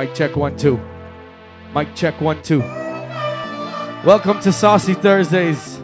[0.00, 0.80] Mic check one, two.
[1.74, 2.60] Mic check one, two.
[4.02, 5.78] Welcome to Saucy Thursdays,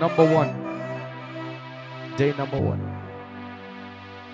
[0.00, 0.50] number one.
[2.16, 2.80] Day number one.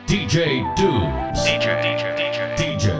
[0.06, 1.40] DJ Dudes.
[1.46, 2.56] DJ, DJ, DJ.
[2.56, 2.95] DJ.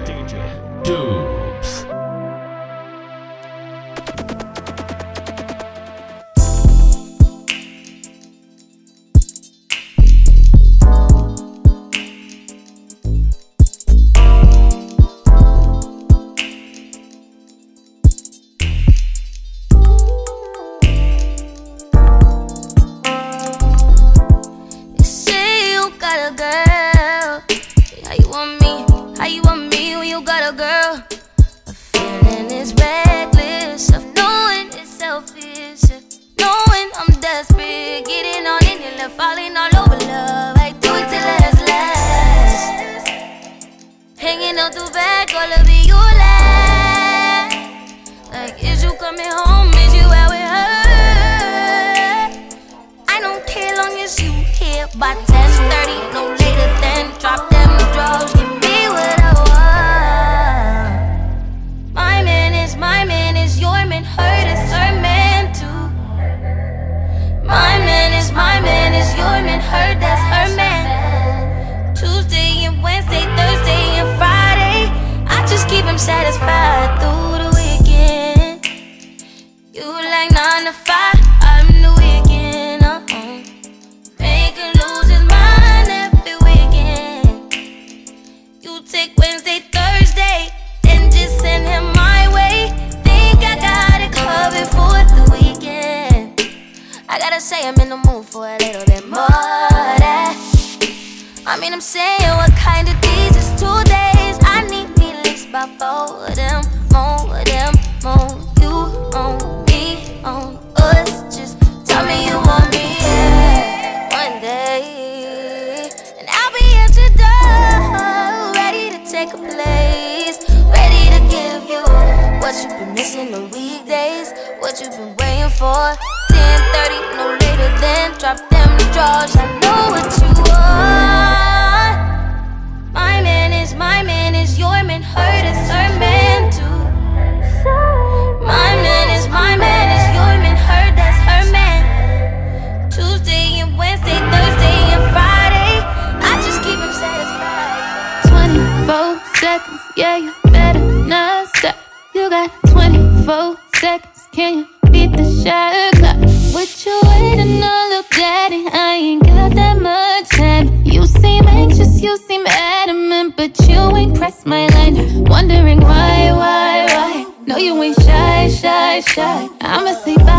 [169.60, 170.35] I'ma see.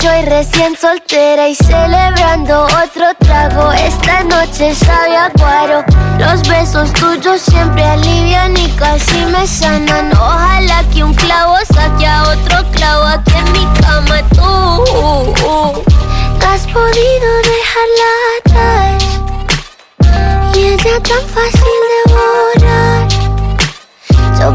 [0.00, 3.72] Soy recién soltera y celebrando otro trago.
[3.72, 5.28] Esta noche sabe a.
[6.18, 10.10] Los besos tuyos siempre alivian y casi me sanan.
[10.12, 14.22] Ojalá que un clavo saque a otro clavo aquí en mi cama.
[14.34, 14.84] Tú
[16.46, 19.04] has podido dejarla atrás
[20.54, 23.08] y ella tan fácil de borrar.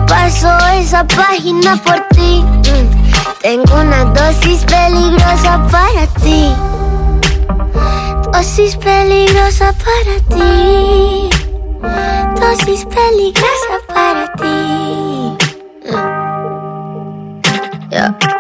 [0.02, 2.42] Paso esa página por ti.
[2.42, 3.42] Mm.
[3.42, 6.52] Tengo una dosis peligrosa para ti.
[8.32, 11.30] Dosis peligrosa para ti.
[12.42, 15.38] Dosis peligrosa para ti.
[17.92, 18.33] Mm.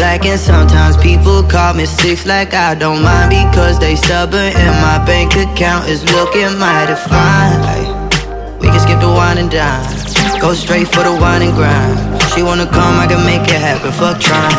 [0.00, 4.74] black and sometimes people call me six like I don't mind because they stubborn and
[4.80, 7.60] my bank account is looking mighty fine.
[8.64, 9.84] We can skip the wine and dine,
[10.40, 12.00] go straight for the wine and grind.
[12.32, 13.92] She wanna come, I can make it happen.
[13.92, 14.56] Fuck trying.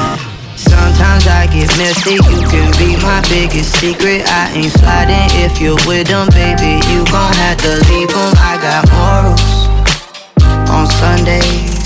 [0.53, 4.21] Sometimes I get messy, you can be my biggest secret.
[4.29, 6.77] I ain't sliding if you're with them, baby.
[6.93, 8.31] You gon' have to leave them.
[8.45, 9.41] I got morals
[10.69, 11.81] on Sundays,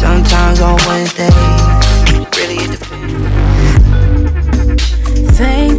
[0.00, 1.73] sometimes on Wednesdays.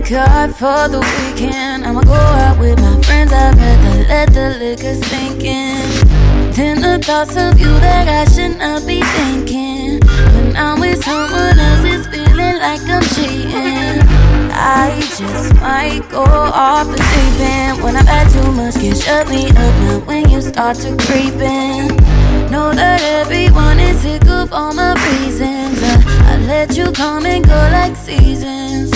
[0.06, 1.84] card for the weekend.
[1.84, 3.34] I'ma go out with my friends.
[3.34, 5.90] I'd rather let the liquor sink in.
[6.54, 10.00] Then the thoughts of you that I should not be thinking.
[10.34, 14.06] When I'm with someone else, it's feeling like I'm cheating.
[14.54, 17.84] I just might go off the deep end.
[17.84, 21.34] When I've had too much, can shut me up now when you start to creep
[21.42, 21.88] in.
[22.52, 25.82] Know that everyone is sick of all my reasons.
[25.82, 28.95] I, I let you come and go like seasons.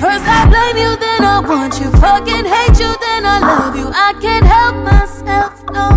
[0.00, 1.90] First I blame you, then I want you.
[1.98, 3.90] Fucking hate you, then I love you.
[3.92, 5.88] I can't help myself, no.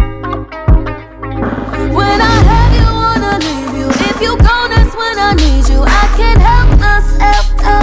[1.94, 3.90] When I have you, wanna leave you.
[4.10, 5.84] If you go, that's when I need you.
[5.86, 7.78] I can't help myself, no.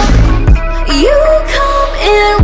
[0.93, 1.19] You
[1.55, 2.38] come in.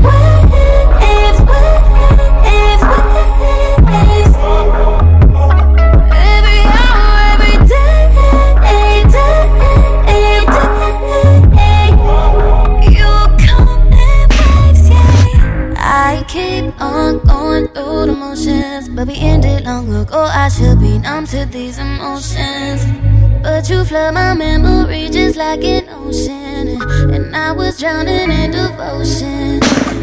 [23.95, 26.81] flood my memory just like an ocean.
[27.13, 29.61] And I was drowning in devotion.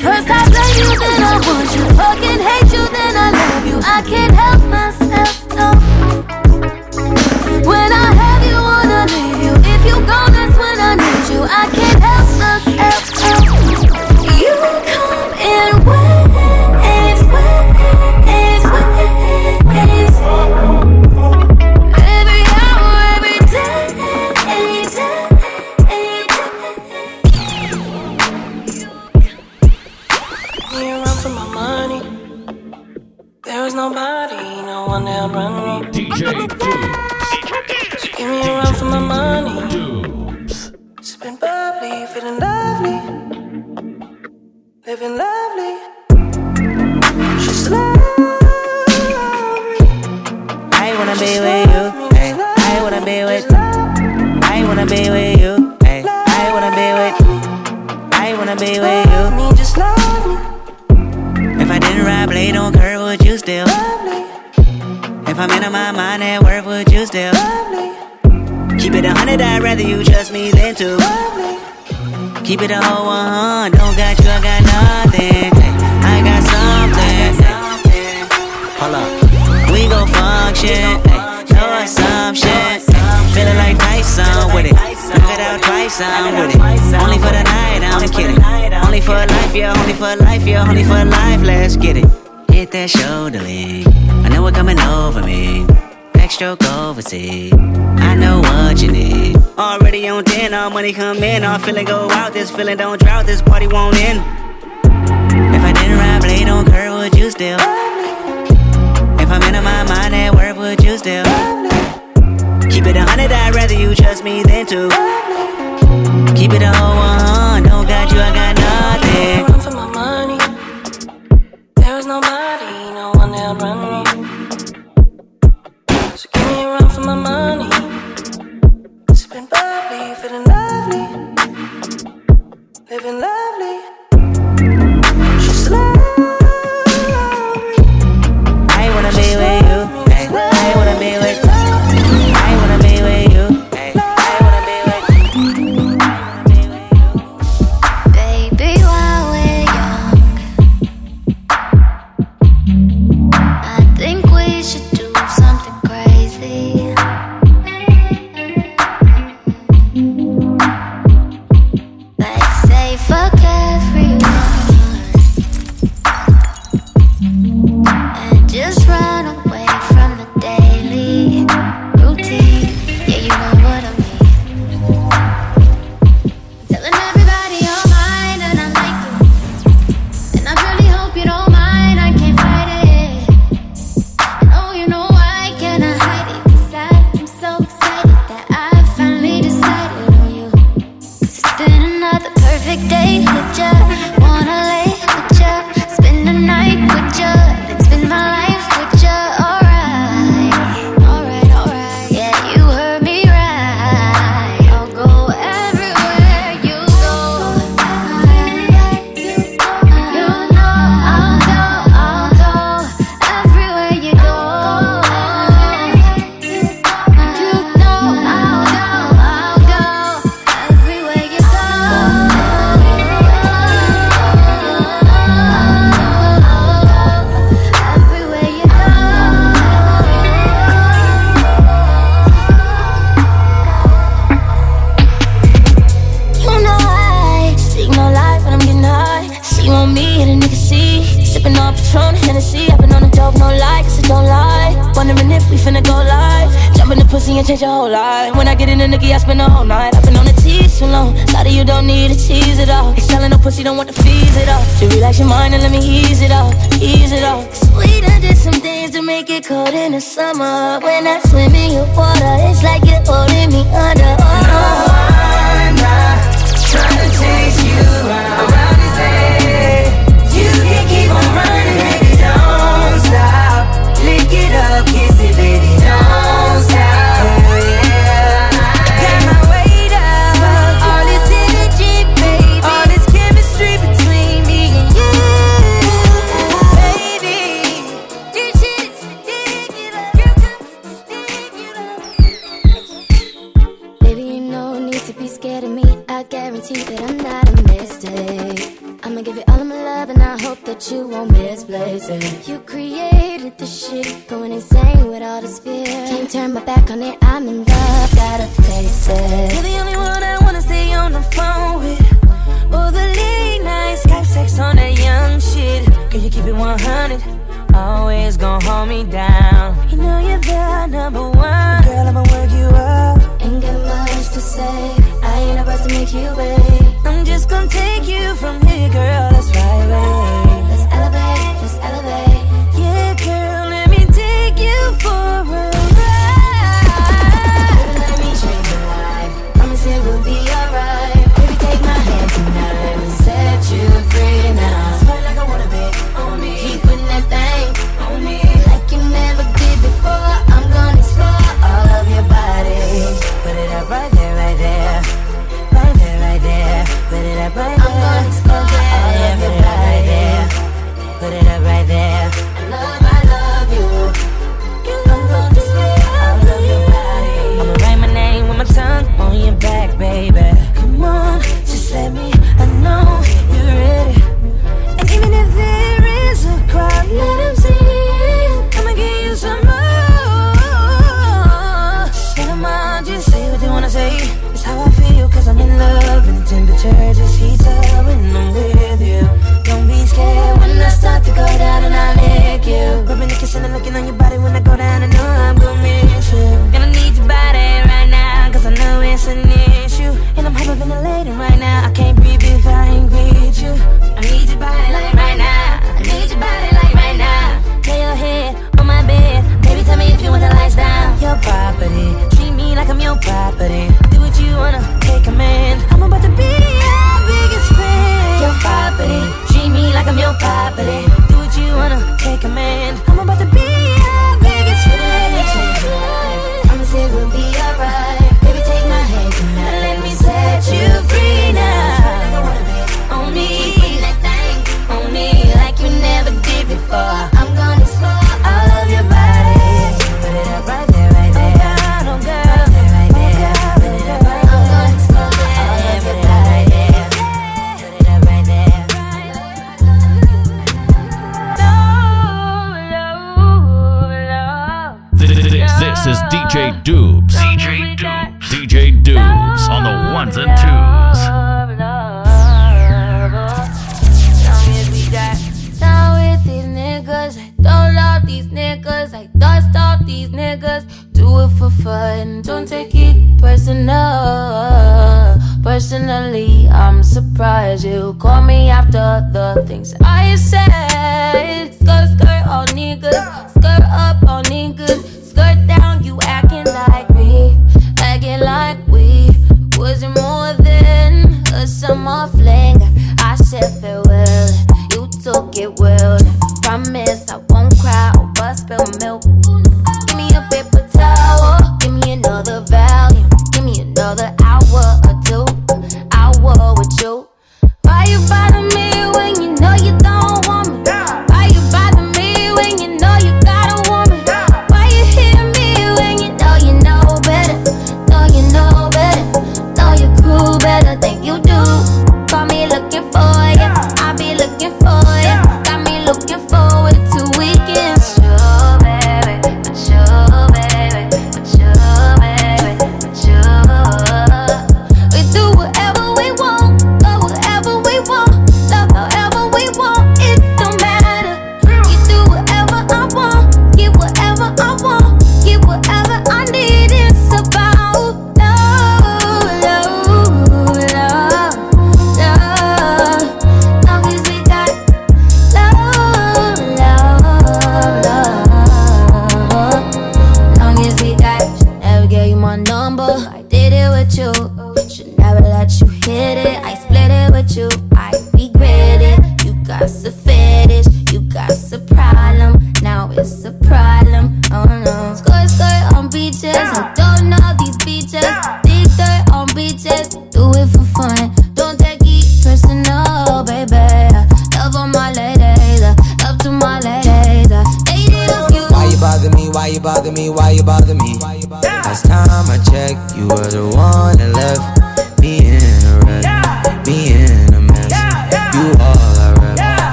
[0.00, 1.84] First I blame you, then I want you.
[2.00, 3.78] Fucking hate you, then I love you.
[3.96, 5.93] I can't help myself, no.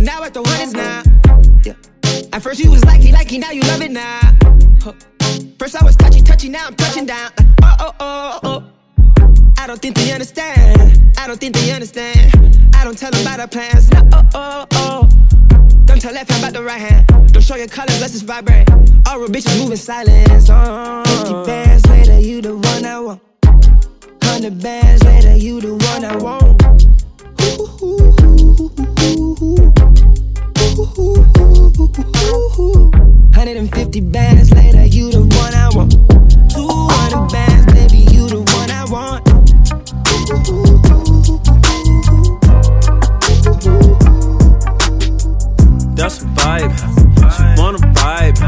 [0.00, 1.02] But now at the hundreds now.
[1.64, 2.32] Yeah.
[2.32, 4.20] At first you was likey, likey, now you love it now.
[4.82, 4.92] Huh.
[5.58, 7.30] First I was touchy, touchy, now I'm touching down.
[7.62, 8.64] Uh, oh, oh, oh,
[9.18, 9.52] oh.
[9.58, 11.14] I don't think they understand.
[11.18, 12.34] I don't think they understand.
[12.74, 13.90] I don't tell them about our plans.
[13.90, 15.08] No, oh, oh, oh.
[15.84, 17.32] Don't tell left hand about the right hand.
[17.32, 18.70] Don't show your colors, let's just vibrate.
[19.06, 20.48] All real bitches moving silence.
[20.48, 23.20] Uh, 50 bands later, you the one I want.
[23.42, 26.89] 100 bands later, you the one I want.
[33.36, 35.92] 150 bands later, you the one I want.
[36.52, 39.26] 200 bands, baby, you the one I want.
[45.96, 46.72] That's a vibe.
[47.36, 48.38] She wanna vibe.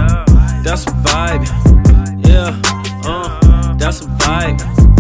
[0.64, 1.46] That's a vibe.
[2.27, 2.59] Yeah,
[3.05, 4.91] uh, that's a vibe.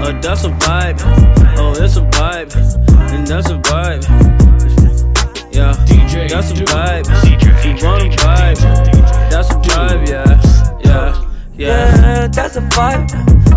[0.00, 1.00] Yeah, uh, that's a vibe.
[1.58, 2.54] Oh, it's a vibe.
[3.12, 4.04] And that's a vibe.
[5.52, 7.06] Yeah, DJ that's a vibe.
[7.62, 8.58] She wanna vibe.
[9.30, 10.08] That's a vibe.
[10.08, 12.00] Yeah, yeah, yeah.
[12.00, 13.08] Yeah, that's a vibe.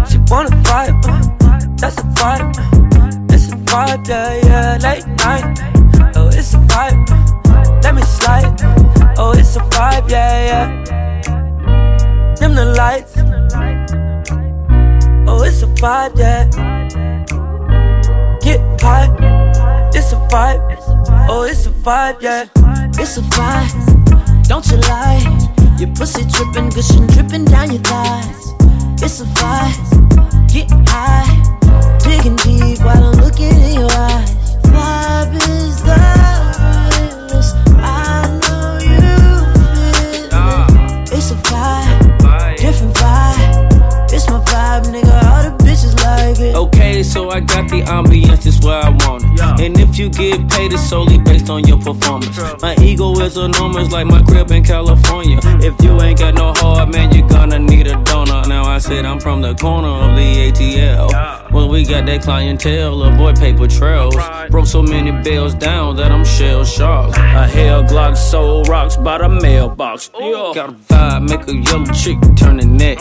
[0.09, 1.77] She wanna vibe.
[1.79, 3.31] That's a vibe.
[3.31, 4.77] It's a vibe, yeah, yeah.
[4.81, 6.15] Late night.
[6.15, 7.83] Oh, it's a vibe.
[7.83, 8.55] Let me slide.
[9.17, 12.35] Oh, it's a vibe, yeah, yeah.
[12.35, 13.70] Dim the lights.
[15.27, 16.49] Oh, it's a vibe, yeah.
[18.41, 19.09] Get high.
[19.93, 20.77] It's a vibe.
[21.29, 22.47] Oh, it's a vibe, yeah.
[22.99, 24.47] It's a vibe.
[24.47, 25.21] Don't you lie.
[25.79, 28.53] Your pussy dripping, gushing, dripping down your thighs.
[29.01, 30.51] It's a vibe.
[30.51, 31.27] Get high.
[32.03, 34.57] Digging deep while I'm looking in your eyes.
[34.63, 36.30] Vibe is the
[46.53, 49.61] like Okay, so I got the ambiance this where I want it.
[49.61, 52.37] And if you get paid, it's solely based on your performance.
[52.61, 55.37] My ego is enormous, like my crib in California.
[55.37, 55.61] Mm-hmm.
[55.61, 58.45] If you ain't got no heart, man, you're gonna need a donor.
[58.45, 61.49] Now I said I'm from the corner of the ATL.
[61.53, 64.13] Well, we got that clientele, a boy paper trails.
[64.49, 67.15] Broke so many bills down that I'm shell shocked.
[67.15, 70.09] A hell Glock soul rocks by the mailbox.
[70.09, 72.97] Got a vibe, make a yellow chick turn the neck.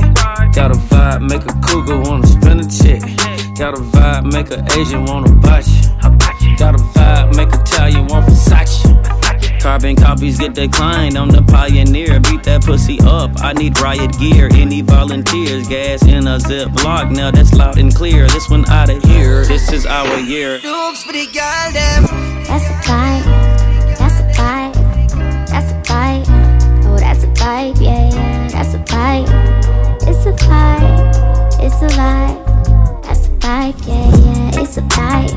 [0.55, 3.50] Got a vibe, make a cougar wanna spin a check.
[3.61, 6.57] Got a vibe, make a Asian wanna bite you.
[6.57, 9.61] Got a vibe, make Italian want Versace.
[9.61, 11.19] Carbon copies get declined.
[11.19, 12.21] I'm the pioneer.
[12.21, 13.33] Beat that pussy up.
[13.43, 14.49] I need riot gear.
[14.55, 15.69] Any volunteers?
[15.69, 17.15] Gas in a Ziploc.
[17.15, 18.27] Now that's loud and clear.
[18.29, 19.45] This one out of here.
[19.45, 20.59] This is our year.
[20.61, 22.05] Dukes for the girl, them.
[22.49, 23.25] That's a vibe.
[23.99, 25.49] That's a vibe.
[25.51, 26.87] That's a vibe.
[26.87, 27.79] Oh, that's a vibe.
[27.79, 28.49] Yeah, yeah.
[28.49, 29.29] That's a vibe.
[30.09, 31.63] It's a vibe.
[31.63, 32.40] It's a vibe.
[33.51, 33.75] Vibe.
[33.85, 34.63] Yeah, yeah.
[34.63, 35.35] It's a vibe.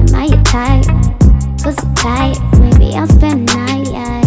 [0.00, 0.86] Am I your type?
[1.62, 2.36] Pussy tight.
[2.58, 3.92] Maybe I'll spend the night.
[3.92, 4.23] Yeah,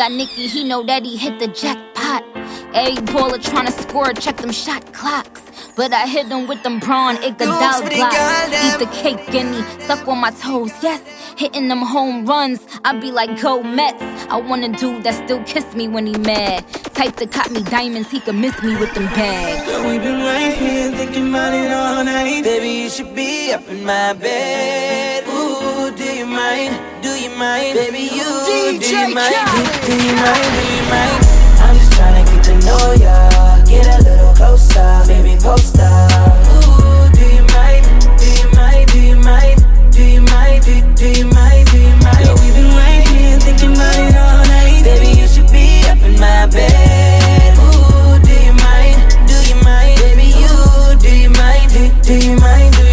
[0.00, 2.24] got Nicky, he know that he hit the jackpot.
[2.72, 5.42] Every baller tryna score, check them shot clocks.
[5.76, 8.16] But I hit him with them 'Bron Iguodala blocks.
[8.64, 11.02] Eat the cake, guinea, suck on my toes, yes.
[11.36, 14.02] Hitting them home runs, I be like, go Mets.
[14.30, 16.64] I want a dude that still kiss me when he mad.
[16.94, 19.66] Type that caught me diamonds, he could miss me with them bags.
[19.66, 22.42] Girl, we've been right here thinking about it all night.
[22.42, 25.28] Baby, you should be up in my bed.
[25.28, 26.89] Ooh, do you mind?
[27.02, 27.74] Do you mind?
[27.76, 29.32] Baby, you do you mind?
[29.48, 30.48] Do, do you mind?
[30.52, 31.24] Do you mind?
[31.64, 33.64] I'm just tryna get to know ya.
[33.64, 36.10] Get a little closer, baby, post up.
[36.52, 37.86] Ooh, do you mind?
[38.20, 38.92] Do you mind?
[38.92, 39.64] Do you mind?
[39.92, 40.64] Do you mind?
[40.64, 41.70] Do, do you mind?
[41.70, 42.20] Do you mind?
[42.24, 44.84] Girl, we've been right here thinking about it all night.
[44.84, 47.56] Baby, you should be up in my bed.
[47.56, 49.00] Ooh, do you mind?
[49.24, 49.96] Do you mind?
[50.04, 50.52] Baby, you
[51.00, 51.72] do you mind?
[51.72, 52.74] Do, do you mind?
[52.76, 52.89] Do you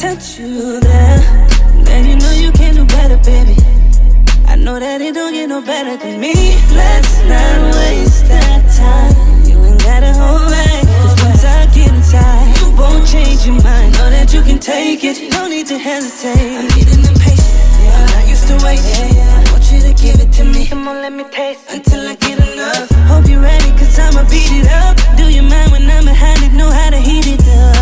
[0.00, 1.20] touch you there?
[1.84, 3.54] Then you know you can do better, baby.
[4.48, 6.32] I know that it don't get no better than me.
[6.72, 9.12] Let's not waste that time.
[9.44, 10.88] You ain't gotta hold back.
[11.04, 13.92] Cause once I get inside, you won't change your mind.
[14.00, 15.16] Know that you can take it.
[15.36, 16.48] No need to hesitate.
[16.48, 17.52] I'm needing the patience.
[17.84, 18.80] Yeah, I'm not used to wait.
[18.80, 19.36] Yeah, yeah.
[19.36, 20.64] I want you to give it to me.
[20.64, 21.84] Come on, let me taste it.
[21.84, 22.88] until I get enough.
[23.12, 24.96] Hope you're ready, cause I'ma beat it up.
[25.20, 26.56] Do you mind when I'm behind it?
[26.56, 27.79] Know how to heat it up.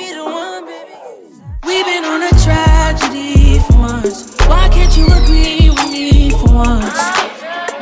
[0.00, 0.96] be the one, baby.
[1.66, 4.34] We've been on a tragedy for months.
[4.48, 7.00] Why can't you agree with me for once?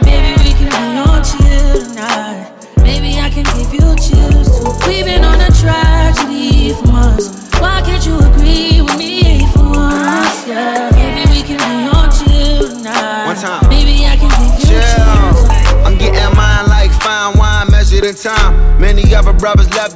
[0.02, 2.50] Maybe we can be on chill tonight.
[2.78, 4.88] Maybe I can give you chills too.
[4.88, 7.26] We've been on a tragedy for months.
[7.62, 10.46] Why can't you agree with me for once?
[10.46, 10.90] Yeah.
[10.98, 13.26] Maybe we can be on chill tonight.
[13.26, 13.68] One time.
[13.68, 14.83] Maybe I can give you chill.
[14.90, 15.40] chills.
[15.87, 18.81] I'm getting mine like fine wine measured in time.
[18.81, 19.88] Many other brothers left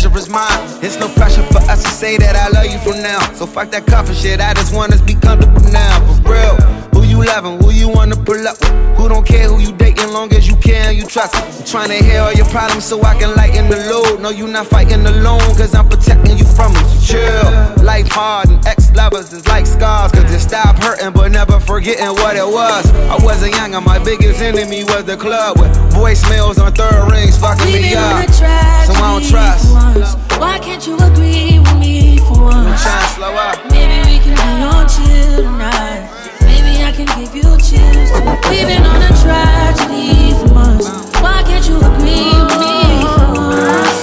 [0.00, 0.82] pleasure is mine.
[0.82, 3.20] It's no pressure for us to say that I love you from now.
[3.34, 6.00] So fuck that coffin shit, I just want us be comfortable now.
[6.22, 6.56] For real,
[6.94, 8.96] who you loving, who you wanna pull up with?
[8.96, 11.40] Who don't care who you dating, long as you and you trust me.
[11.58, 14.20] I'm trying to hear all your problems so I can lighten the load.
[14.20, 16.84] No, you're not fighting alone, cause I'm protecting you from them.
[16.88, 17.84] So chill.
[17.84, 22.06] Life hard and ex lovers is like scars, cause they stop hurting but never forgetting
[22.22, 22.90] what it was.
[23.08, 27.36] I wasn't young and my biggest enemy was the club with voicemails on third rings
[27.38, 28.28] fucking We've me up.
[28.30, 28.42] So
[28.94, 29.72] I don't trust.
[29.72, 30.14] once.
[30.38, 32.82] Why can't you agree with me for I'm once?
[32.82, 33.70] trying to slow up.
[33.70, 36.19] Maybe we can be on chill tonight.
[37.00, 38.10] Maybe I can give you chills.
[38.50, 40.88] We've been on a tragedy for months.
[41.22, 42.76] Why can't you agree with me
[43.14, 44.00] for once?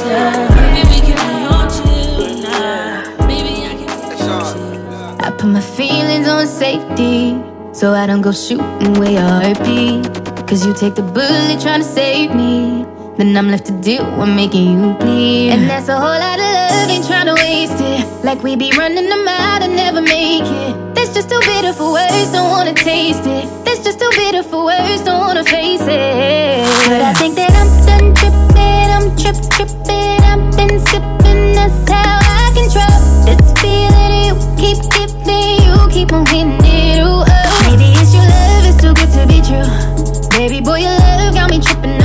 [0.57, 3.27] Maybe we can be on chill tonight.
[3.27, 5.25] Maybe I can give you.
[5.25, 7.39] I put my feelings on safety
[7.71, 10.47] so I don't go shooting where your heartbeat.
[10.47, 12.83] Cause you take the bullet trying to save me.
[13.17, 15.51] Then I'm left to deal with making you bleed.
[15.51, 18.23] And that's a whole lot of love, ain't trying to waste it.
[18.23, 20.95] Like we be running them out and never make it.
[20.95, 23.65] That's just too bitter for words, don't wanna taste it.
[23.65, 26.87] That's just too bitter for words, don't wanna face it.
[26.87, 30.21] But I think that I'm done tripping, I'm trip tripping.
[30.23, 34.27] I've been sipping, that's how I control this feeling.
[34.27, 37.03] You keep giving, you keep on hitting it.
[37.03, 37.63] Ooh, oh.
[37.67, 40.37] Maybe it's your love, it's too good to be true.
[40.37, 41.96] Baby boy, your love got me tripping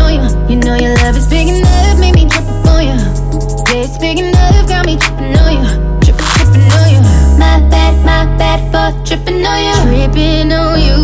[9.04, 9.74] tripping on you.
[9.82, 11.00] Tripping on you.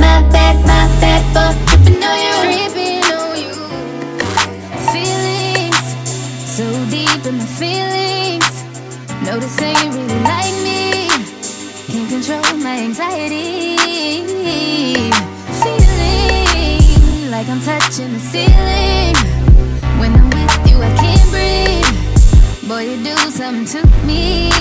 [0.00, 2.34] My bad, my bad for tripping on you.
[2.48, 3.54] Tripping on you.
[4.92, 5.86] Feelings
[6.56, 8.54] so deep in my feelings.
[9.24, 11.08] No, this ain't really like me.
[11.88, 13.76] Can't control my anxiety.
[15.60, 19.16] Feeling like I'm touching the ceiling.
[20.00, 22.68] When I'm with you, I can't breathe.
[22.68, 24.51] Boy, you do something to me.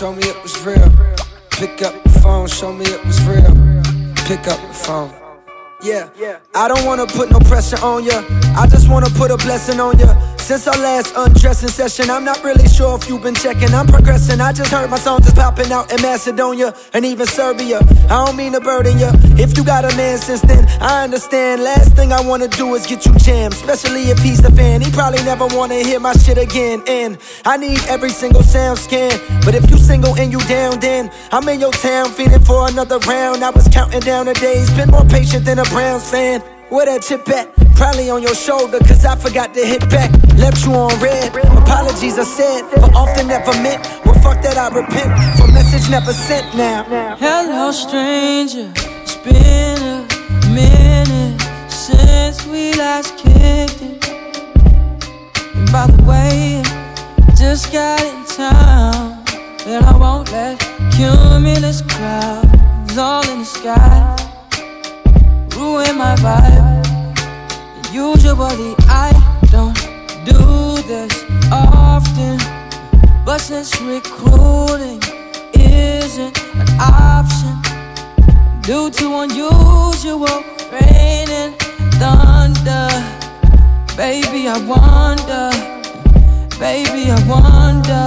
[0.00, 0.90] Show me it was real.
[1.50, 3.52] Pick up the phone, show me it was real.
[4.24, 5.12] Pick up the phone.
[5.82, 6.08] Yeah,
[6.54, 8.22] I don't wanna put no pressure on ya.
[8.56, 10.08] I just wanna put a blessing on ya.
[10.50, 13.72] Since our last undressing session, I'm not really sure if you've been checking.
[13.72, 14.40] I'm progressing.
[14.40, 17.78] I just heard my songs is popping out in Macedonia and even Serbia.
[18.10, 19.12] I don't mean to burden ya.
[19.38, 21.62] If you got a man since then, I understand.
[21.62, 24.80] Last thing I wanna do is get you jammed, especially if he's the fan.
[24.80, 26.82] He probably never wanna hear my shit again.
[26.88, 29.20] And I need every single sound scan.
[29.44, 32.98] But if you single and you down, then I'm in your town feeling for another
[33.06, 33.44] round.
[33.44, 36.42] I was counting down the days, been more patient than a Browns fan.
[36.70, 37.52] Where that chip at?
[37.74, 40.12] Probably on your shoulder, cause I forgot to hit back.
[40.38, 41.34] Left you on red.
[41.58, 43.82] Apologies I said, but often never meant.
[44.06, 45.10] Well, fuck that, I repent.
[45.36, 46.84] For message never sent now.
[47.18, 48.72] Hello, stranger.
[49.02, 50.06] It's been a
[50.54, 54.08] minute since we last kicked it.
[55.56, 59.24] And by the way, I just got in town.
[59.66, 60.60] And I won't let
[60.94, 64.30] cumulus clouds all in the sky
[65.60, 66.80] ruin my vibe.
[67.92, 69.10] Usually I
[69.52, 69.76] don't
[70.24, 71.12] do this
[71.52, 72.38] often,
[73.26, 75.00] but since recruiting
[75.52, 77.54] isn't an option
[78.62, 80.36] due to unusual
[80.72, 81.52] rain and
[82.00, 82.88] thunder,
[83.96, 85.50] baby I wonder,
[86.58, 88.06] baby I wonder,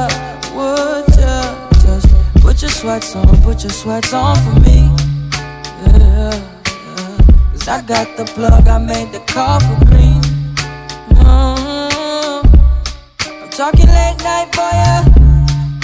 [0.56, 1.38] would you
[1.86, 2.08] just
[2.41, 4.89] put your sweats on, put your sweats on for me?
[5.86, 6.62] Yeah.
[7.64, 10.22] Cause I got the plug, I made the call for green.
[11.16, 12.43] Mm.
[13.41, 15.03] I'm talking late night for ya.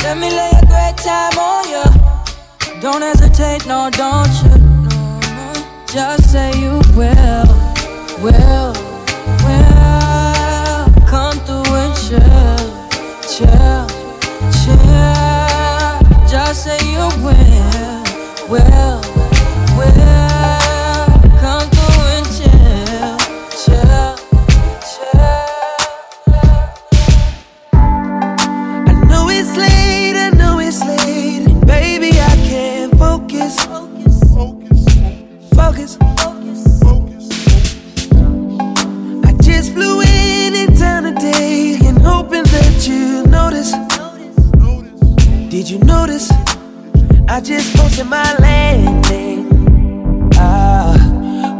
[0.03, 1.85] Let me lay a great time on ya.
[2.81, 4.59] Don't hesitate, no, don't you?
[4.89, 5.85] No.
[5.87, 7.47] Just say you will,
[8.19, 8.73] will,
[9.47, 10.83] will.
[11.07, 12.59] Come through and chill,
[13.23, 13.87] chill,
[14.51, 16.27] chill.
[16.27, 18.03] Just say you will,
[18.49, 19.08] will.
[35.87, 36.67] focus.
[39.23, 43.71] I just flew in in town today and hoping that you notice.
[45.49, 46.29] Did you notice?
[47.29, 49.47] I just posted my landing.
[50.35, 50.95] Ah,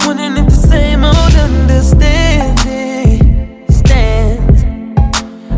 [0.05, 3.19] wondering if the same old understanding
[3.69, 4.63] stands.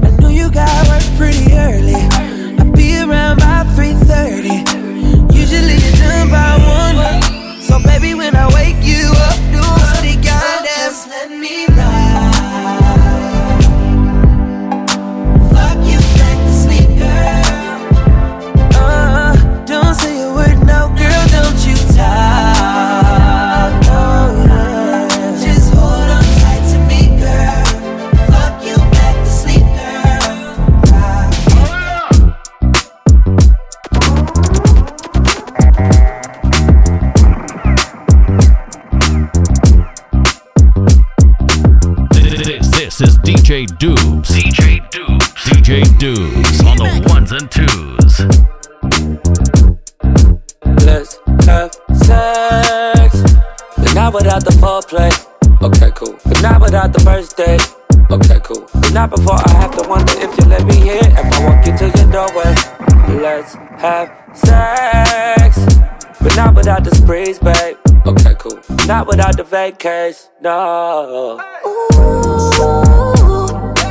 [0.06, 1.96] I know you got work pretty early.
[2.60, 4.71] I'll be around by 3:30.
[7.72, 9.51] So baby, when I wake you up,
[69.52, 70.30] Not without the vacays.
[70.42, 71.40] No.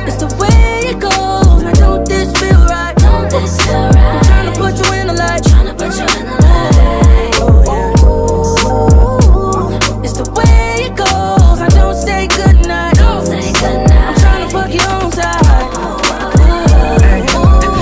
[0.07, 1.63] It's the way it goes.
[1.63, 2.95] Now don't this feel right?
[2.97, 3.95] Don't this feel right?
[3.95, 5.43] I'm trying to put you in the light.
[5.43, 6.71] Trying to put you in the light.
[10.03, 11.59] It's the way it goes.
[11.59, 12.95] Now don't say goodnight.
[12.95, 13.91] Don't say goodnight.
[13.91, 15.41] I'm trying to fuck you on side.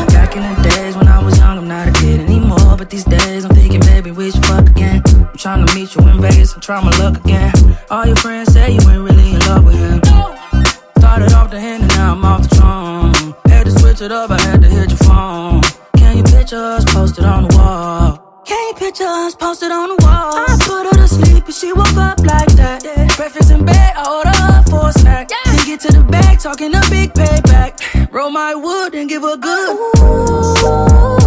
[0.07, 2.75] Back in the days when I was young, I'm not a kid anymore.
[2.77, 5.01] But these days I'm thinking, baby, we should fuck again.
[5.05, 7.38] I'm trying to meet you in Vegas and try my luck again.
[7.91, 9.99] All your friends say you ain't really in love with him.
[10.99, 13.33] Started off the hand and now I'm off the throne.
[13.47, 15.63] Had to switch it up, I had to hit your phone.
[15.97, 18.43] Can you picture us posted on the wall?
[18.45, 20.35] Can you picture us posted on the wall?
[20.37, 22.83] I put her to sleep and she woke up like that.
[23.17, 25.29] Breakfast in bed, I order her for a snack.
[25.45, 28.11] Then get to the bag, talking a big payback.
[28.11, 29.77] Roll my wood and give her good.
[29.81, 31.18] It's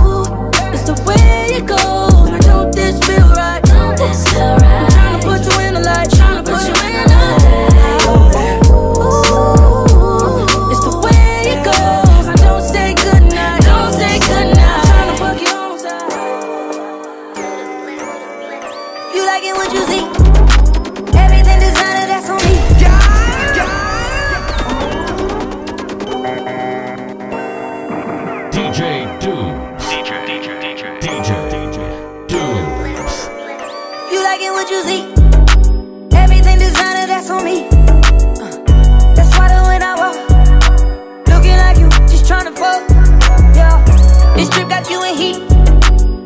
[44.73, 45.37] got you in heat.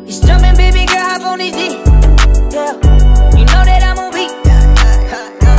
[0.07, 1.75] It's jumping, baby girl, hop on this D.
[2.55, 2.71] Yeah,
[3.35, 4.31] you know that I'm on beat.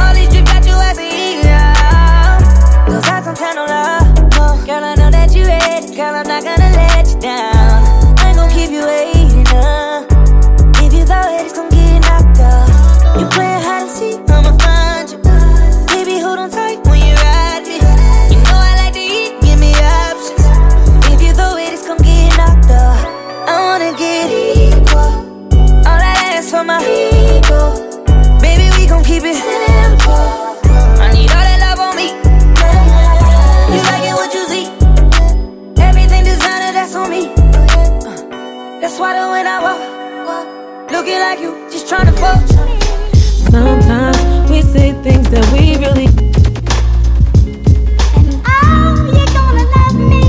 [0.01, 0.97] All these trips got you as
[1.45, 2.39] yeah.
[2.87, 3.67] Cause I don't tell no.
[4.65, 5.95] Girl, I know that you ready.
[5.95, 8.17] Girl, I'm not gonna let you down.
[8.21, 9.18] I ain't gonna keep you waiting.
[41.29, 42.41] Like you, just tryna fuck.
[43.53, 46.09] Sometimes we say things that we really.
[48.47, 50.25] Oh, you're gonna love me.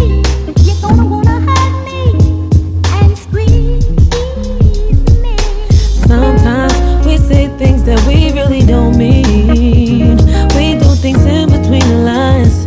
[0.65, 2.01] You're gonna wanna hurt me
[2.97, 3.87] and squeeze
[5.23, 5.37] me.
[6.09, 6.75] Sometimes
[7.05, 10.17] we say things that we really don't mean.
[10.57, 12.57] We do things in between the lines.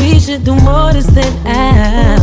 [0.00, 2.15] We should do more to stand out.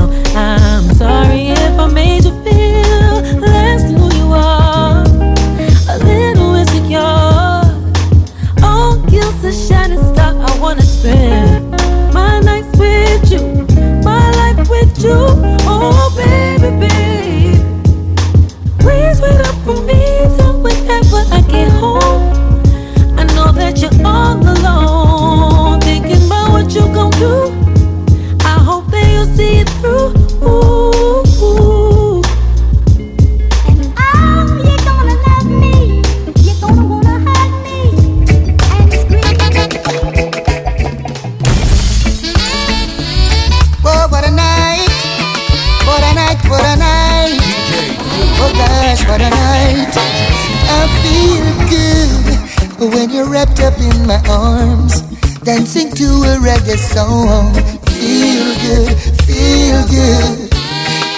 [56.44, 57.54] Reggae song.
[57.96, 58.92] Feel good,
[59.24, 60.50] feel good,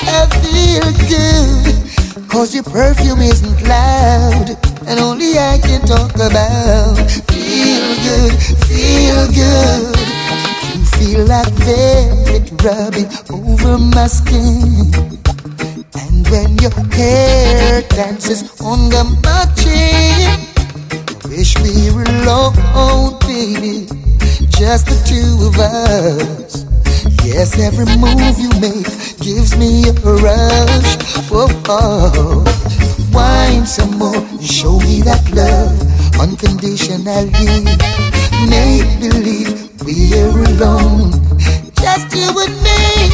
[0.06, 2.30] I feel good.
[2.30, 4.50] Cause your perfume isn't loud,
[4.88, 6.96] and only I can talk about.
[7.32, 8.34] Feel good,
[8.70, 9.98] feel good.
[10.78, 14.94] You feel like velvet rubbing over my skin.
[16.02, 20.38] And when your hair dances on the my chin,
[21.30, 23.88] wish we were alone, baby,
[24.58, 26.64] just the two of us.
[27.26, 28.88] Yes, every move you make
[29.20, 30.96] gives me a rush.
[31.28, 32.44] Whoa, oh.
[33.12, 35.76] wine some more, show me that love
[36.20, 37.68] unconditionally.
[38.48, 41.12] Make believe we're alone,
[41.76, 43.12] just you and me.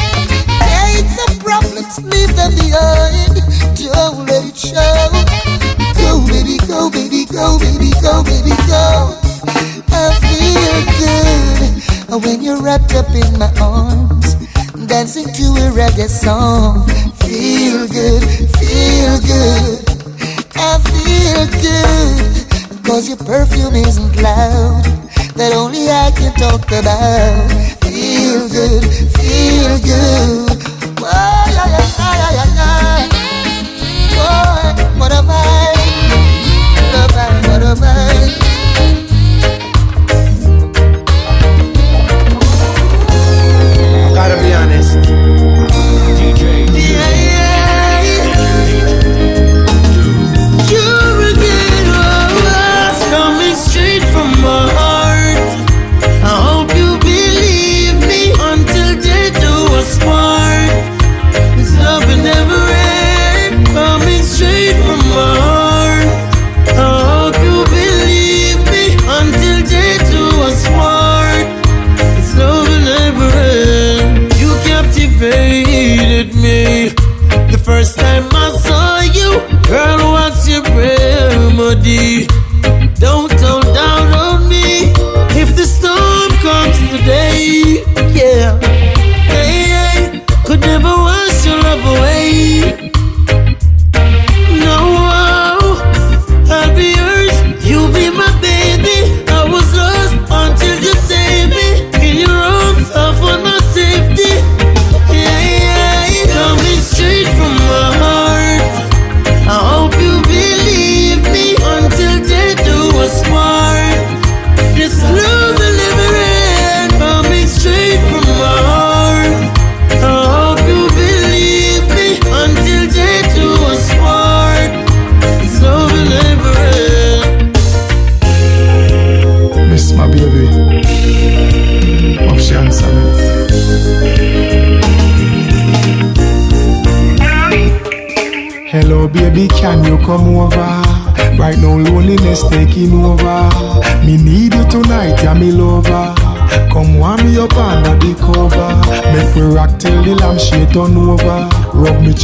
[0.62, 3.42] Take the problems, leave them behind.
[3.74, 5.10] Don't let it show.
[5.98, 9.21] Go, baby, go, baby, go, baby, go, baby, go.
[9.92, 14.34] I feel good when you're wrapped up in my arms,
[14.86, 16.86] dancing to a reggae song.
[17.24, 18.22] Feel good,
[18.58, 19.88] feel good.
[20.54, 24.84] I feel good, cause your perfume isn't loud,
[25.36, 27.50] that only I can talk about.
[27.82, 28.84] Feel good,
[29.16, 30.62] feel good.
[31.00, 33.08] Yeah, yeah, yeah, yeah,
[34.14, 34.72] yeah.
[34.98, 35.80] What a vibe,
[36.78, 38.51] what a vibe, what a vibe.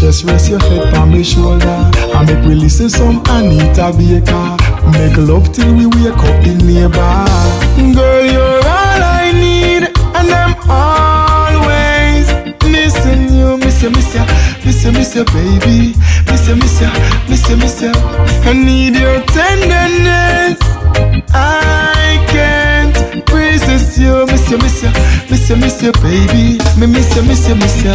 [0.09, 1.91] Chest, rest your head on me shoulder.
[2.17, 4.57] I make we listen some Anita Baker.
[4.91, 7.13] Make love till we wake up the neighbor.
[7.95, 9.85] Girl, you're all I need,
[10.17, 12.27] and I'm always
[12.65, 13.59] missing you.
[13.59, 14.25] Miss you, miss you,
[14.65, 15.95] miss you, miss you, baby.
[16.25, 16.89] Miss you, miss you,
[17.29, 17.93] miss you, miss you.
[17.93, 20.28] I need your tenderness.
[24.49, 24.91] Miss you, miss you,
[25.29, 26.57] miss you, miss you, baby.
[26.81, 27.93] Me miss you, miss you, miss you.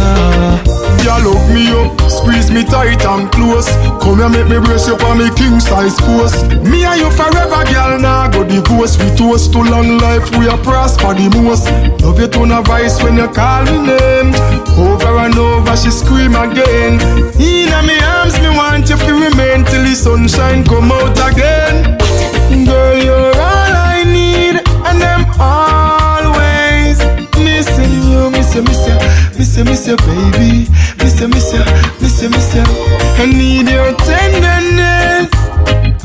[1.01, 3.65] You love me up, squeeze me tight and close.
[3.97, 6.45] Come here, make me brace you for me king size post.
[6.61, 7.97] Me and you forever, girl.
[7.97, 9.01] Now go divorce.
[9.01, 10.29] We toast to long life.
[10.37, 11.65] We are prosper the most.
[12.05, 14.29] Love you to a voice when you call me name.
[14.77, 17.01] Over and over, she scream again.
[17.41, 21.97] In me arms, me want you to remain till the sunshine come out again.
[22.63, 23.32] Girl, you're
[29.63, 31.63] you, miss you, baby, miss you, miss you,
[32.01, 32.63] miss you, miss you.
[32.63, 35.29] I need your tenderness.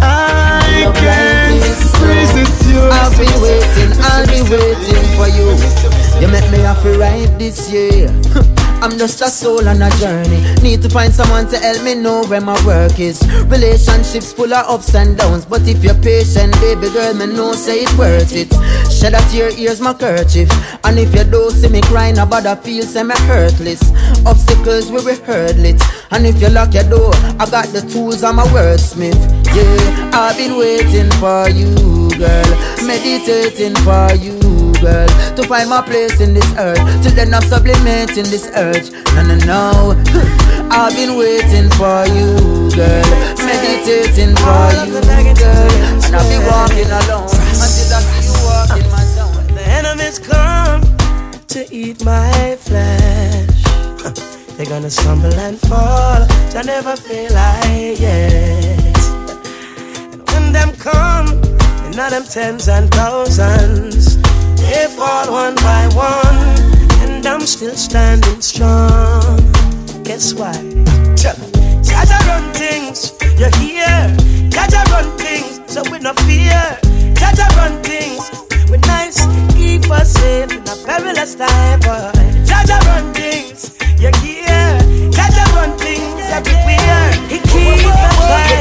[0.00, 1.62] I can't
[2.02, 2.78] resist you.
[2.78, 5.48] I'll be waiting, I'll be waiting for you.
[6.20, 8.09] You make me happy right this year.
[8.81, 10.41] I'm just a soul on a journey.
[10.62, 13.20] Need to find someone to help me know where my work is.
[13.47, 17.83] Relationships full of ups and downs, but if you're patient, baby girl, me know say
[17.83, 18.49] it worth it.
[18.93, 20.49] Shed a tear, here's my kerchief.
[20.85, 23.83] And if you don't see me crying about a feel, say me hurtless.
[24.24, 25.83] Obstacles we will hurdle it.
[26.12, 29.18] And if you lock your door, I got the tools, I'm a wordsmith.
[29.55, 32.51] Yeah, I've been waiting for you, girl.
[32.87, 34.38] Meditating for you,
[34.81, 35.09] girl.
[35.37, 36.81] To find my place in this earth.
[37.03, 38.91] Till then I'm sublimating this urge.
[39.14, 39.95] No, no, no.
[40.70, 43.09] I've been waiting for you, girl.
[43.43, 45.01] Meditating for you,
[45.35, 45.70] girl.
[46.05, 49.55] And I'll be walking alone until I see you walk in my zone.
[49.55, 50.83] The enemies come
[51.49, 53.64] to eat my flesh.
[54.57, 56.26] They're gonna stumble and fall.
[56.55, 58.97] I never feel like yet.
[60.12, 61.29] And when them come,
[61.85, 64.17] and not them tens and thousands,
[64.68, 66.38] they fall one by one,
[67.02, 69.38] and I'm still standing strong.
[70.04, 70.52] Guess why?
[71.16, 71.34] Jah
[72.04, 74.16] Jah run things, you hear?
[74.50, 76.62] Jah Jah run things, so we no fear.
[77.14, 78.30] Jah Jah run things,
[78.70, 82.12] we nice, keep us safe in a perilous time, boy.
[82.44, 84.68] Jah Jah run things, you hear?
[85.10, 87.10] Jah Jah run things everywhere.
[87.32, 88.58] He keep the fire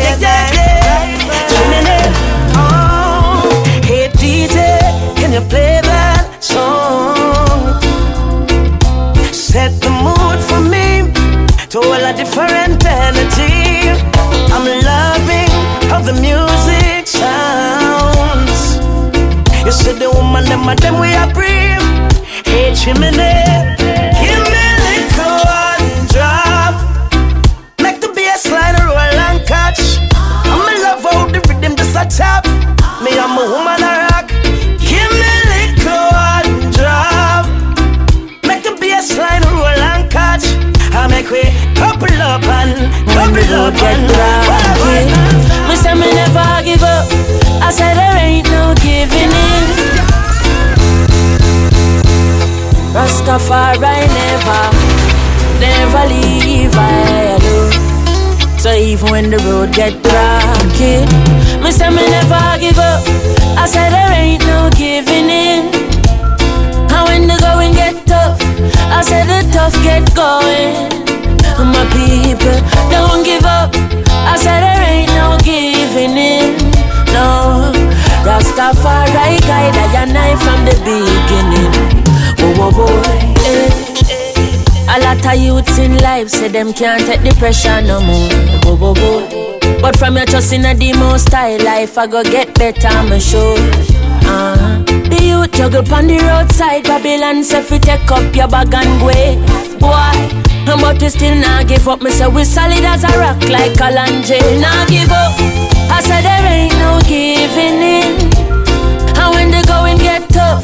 [6.48, 7.82] song?
[9.34, 11.12] Set the mood for me
[11.72, 13.92] to all a different energy.
[14.56, 15.52] I'm loving
[15.90, 18.62] how the music sounds.
[19.66, 21.86] You said the woman, them them we are breathe.
[22.48, 23.12] Hey, chimney,
[24.22, 24.48] give
[43.28, 44.08] couple up and
[45.68, 47.08] Me say me never give up.
[47.62, 49.64] I said there ain't no giving in.
[52.94, 54.64] Rastafari never,
[55.60, 58.60] never leave I do.
[58.60, 61.06] So even when the road get rocky,
[61.62, 63.04] me say me never give up.
[63.58, 65.68] I said there ain't no giving in.
[66.94, 68.40] And when the going get tough,
[68.90, 70.98] I said the tough get going.
[71.58, 72.58] My people
[72.90, 73.74] don't give up.
[74.30, 76.58] I said there ain't no giving in.
[77.14, 77.72] No,
[78.26, 81.74] Rastafari guide I and I from the beginning.
[82.40, 83.02] Whoa, whoa, whoa.
[83.46, 83.88] Eh.
[84.90, 88.30] A lot of youths in life say them can't take the pressure no more.
[88.64, 89.80] Whoa, whoa, whoa.
[89.82, 93.58] But from your trust in a most high life, I go get better, I'm sure.
[93.58, 94.84] Uh-huh.
[95.10, 99.38] The youth juggle on the roadside, Babylon say fi take up your bag and go.
[99.80, 102.02] Boy, but we still not give up.
[102.02, 104.60] Me say we solid as a rock like Kalanje.
[104.60, 105.32] Not give up.
[105.90, 108.28] I said there ain't no giving in.
[109.16, 110.64] And when the going get tough,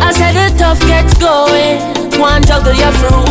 [0.00, 1.78] I said the tough gets going.
[2.18, 3.21] One juggle your fruits,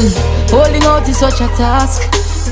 [0.00, 0.14] And
[0.50, 2.02] holding out is such a task.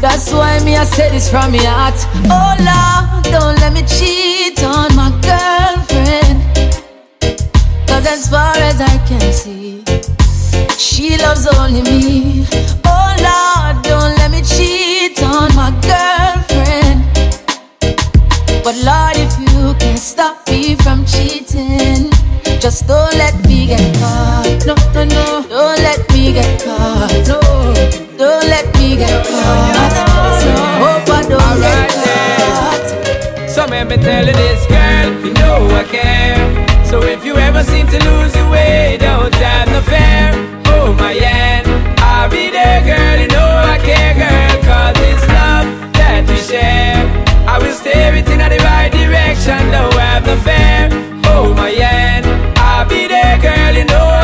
[0.01, 1.95] That's why me I say this from my heart.
[2.27, 6.43] Oh Lord, don't let me cheat on my girlfriend.
[7.87, 9.85] Cause as far as I can see,
[10.77, 12.47] she loves only me.
[12.85, 17.07] Oh Lord, don't let me cheat on my girlfriend.
[18.65, 22.11] But Lord, if you can stop me from cheating,
[22.59, 24.67] just don't let me get caught.
[24.67, 25.36] No, no, no,
[26.37, 27.11] get caught.
[27.29, 27.41] No,
[28.21, 29.95] don't let me get caught.
[30.43, 30.51] So
[30.85, 33.49] hope I don't All get right caught.
[33.49, 36.37] So let me tell you this, girl, you know I care.
[36.85, 40.29] So if you ever seem to lose your way, don't have no fear.
[40.77, 41.67] Oh my hand,
[42.01, 43.17] I'll be there, girl.
[43.23, 44.55] You know I care, girl.
[44.69, 45.67] Cause it's love
[45.97, 47.01] that we share.
[47.49, 49.61] I will steer it in the right direction.
[49.73, 50.85] Don't have no fear.
[51.33, 52.27] Oh my hand,
[52.59, 53.75] I'll be there, girl.
[53.75, 54.16] You know.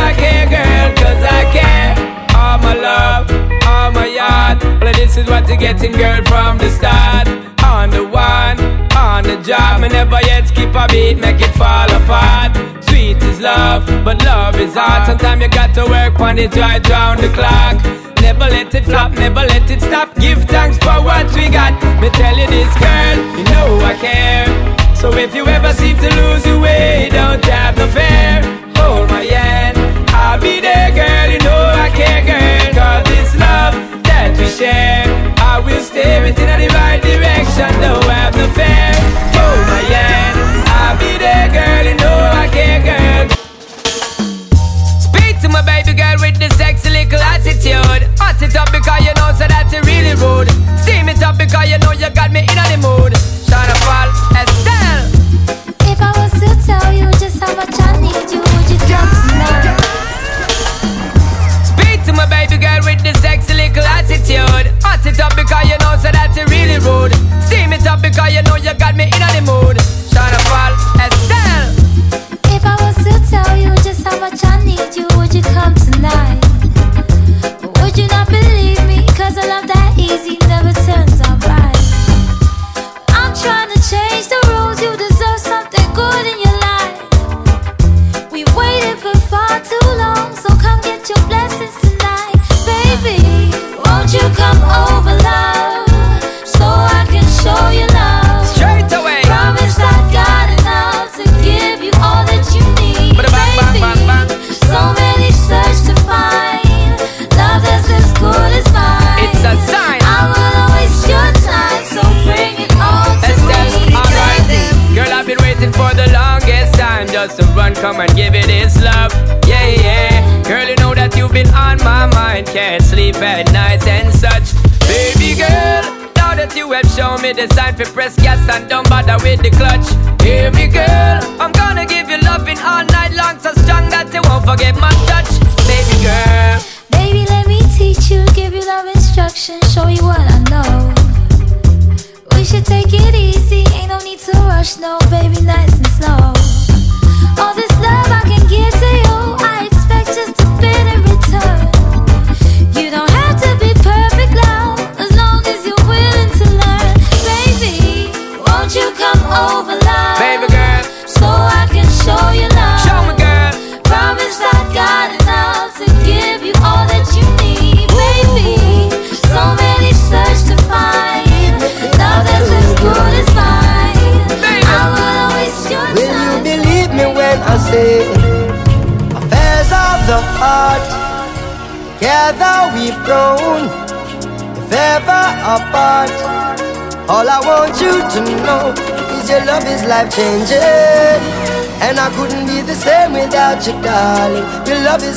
[4.02, 4.58] my yard.
[4.82, 7.28] Well, this is what you're getting, girl, from the start.
[7.62, 8.58] On the one,
[8.98, 9.80] on the job.
[9.80, 12.52] Me never yet skip a beat, make it fall apart.
[12.86, 15.06] Sweet is love, but love is hard.
[15.06, 17.76] Sometimes you got to work on it right round the clock.
[18.20, 20.08] Never let it flop, never let it stop.
[20.16, 21.72] Give thanks for what we got.
[22.00, 24.48] Me tell you this, girl, you know I care.
[24.96, 28.42] So if you ever seem to lose your way, don't have no fear.
[28.78, 29.76] Hold my hand,
[30.10, 31.28] I'll be there, girl.
[31.34, 32.71] You know I care, girl.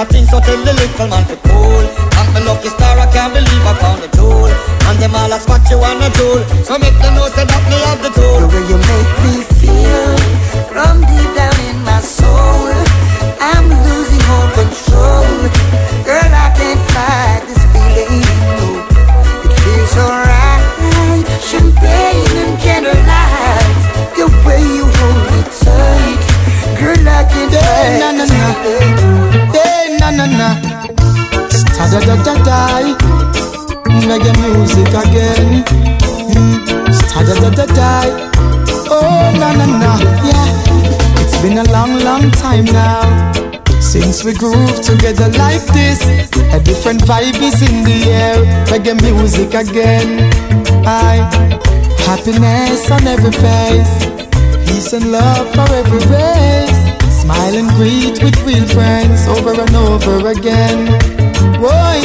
[0.00, 0.79] Better things, so tell the
[44.30, 45.98] we groove together like this,
[46.54, 48.36] a different vibe is in the air.
[48.66, 50.22] Reggae music again.
[50.86, 51.26] I
[52.06, 53.92] happiness on every face,
[54.66, 56.80] peace and love for every race.
[57.22, 60.86] Smile and greet with real friends over and over again.
[61.58, 61.98] Boy,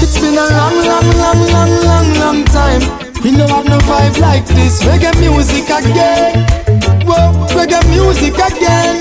[0.00, 2.82] it's been a long, long, long, long, long, long time.
[3.22, 4.82] We know have no vibe like this.
[4.82, 6.46] Reggae music again.
[7.04, 8.96] Whoa, reggae music again.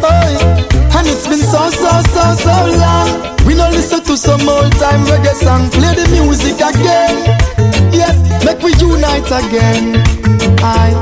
[0.00, 0.69] Boy,
[1.00, 3.08] and it's been so, so, so, so long.
[3.48, 5.72] We no listen to some old time reggae song.
[5.72, 7.16] Play the music again.
[7.88, 9.96] Yes, make we unite again.
[10.60, 10.92] I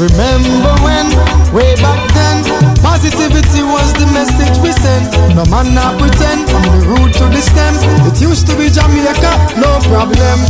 [0.00, 1.06] remember when,
[1.52, 2.40] way back then,
[2.80, 5.12] positivity was the message we sent.
[5.36, 7.76] No man not pretend from the root to the stem.
[8.08, 10.40] It used to be Jamaica, no problem.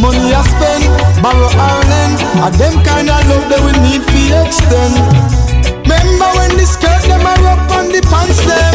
[0.00, 0.84] Money I spend,
[1.20, 2.16] borrow or lend.
[2.48, 5.39] And them kind of love that we need to extend.
[5.90, 8.74] Remember when the skirt them are up on the pants them?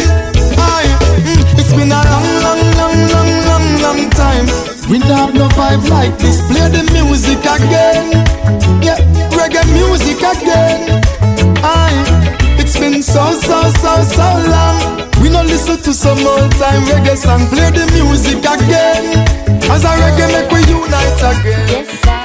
[0.60, 0.92] Aye,
[1.24, 4.46] mm, it's been a long, long, long, long, long, long time.
[4.92, 6.44] We don't have no vibe like this.
[6.44, 8.12] Play the music again.
[8.84, 9.00] Yeah,
[9.32, 11.00] reggae music again.
[11.64, 12.04] Aye,
[12.60, 14.76] it's been so, so, so, so long.
[15.22, 17.48] We no listen to some old time reggae song.
[17.48, 19.24] Play the music again.
[19.72, 21.86] As a reggae make we unite again.
[21.88, 22.15] Ooh,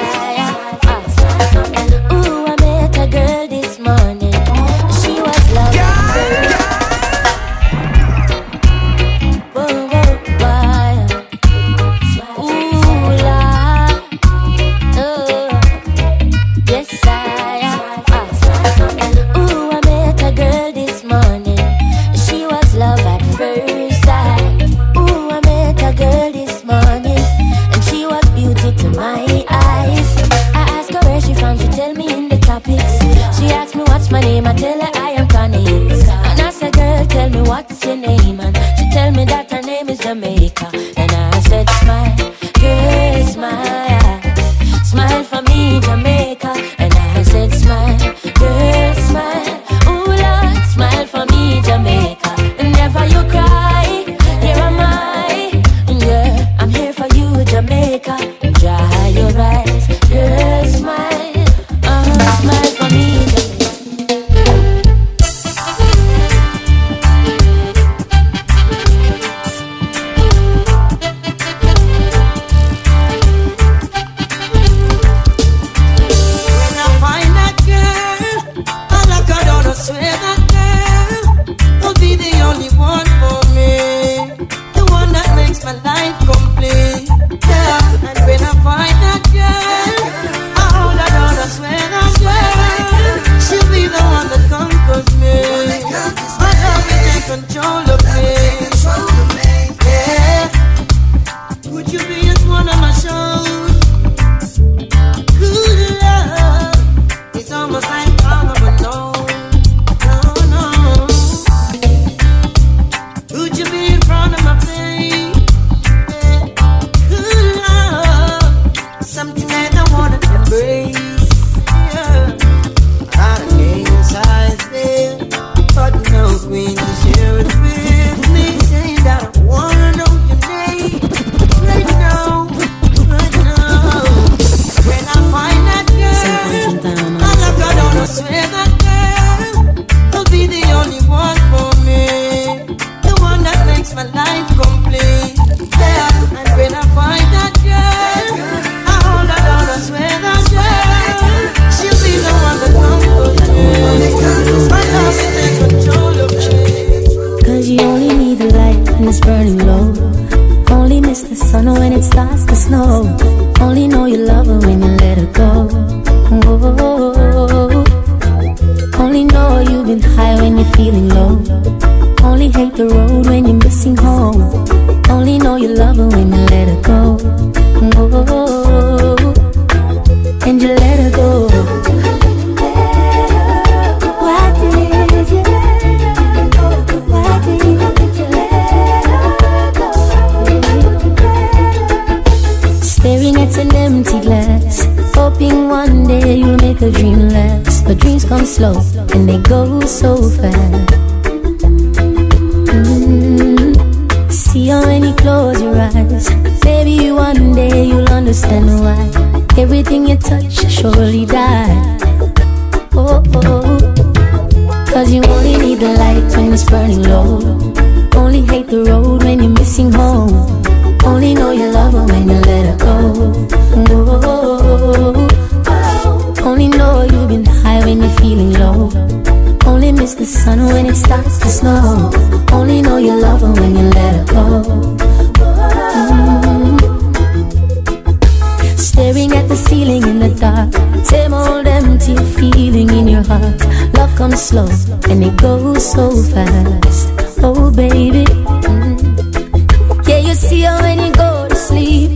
[246.02, 247.10] so fast.
[247.44, 248.26] Oh, baby.
[248.26, 250.08] Mm.
[250.08, 252.10] Yeah, you see her when you go to sleep.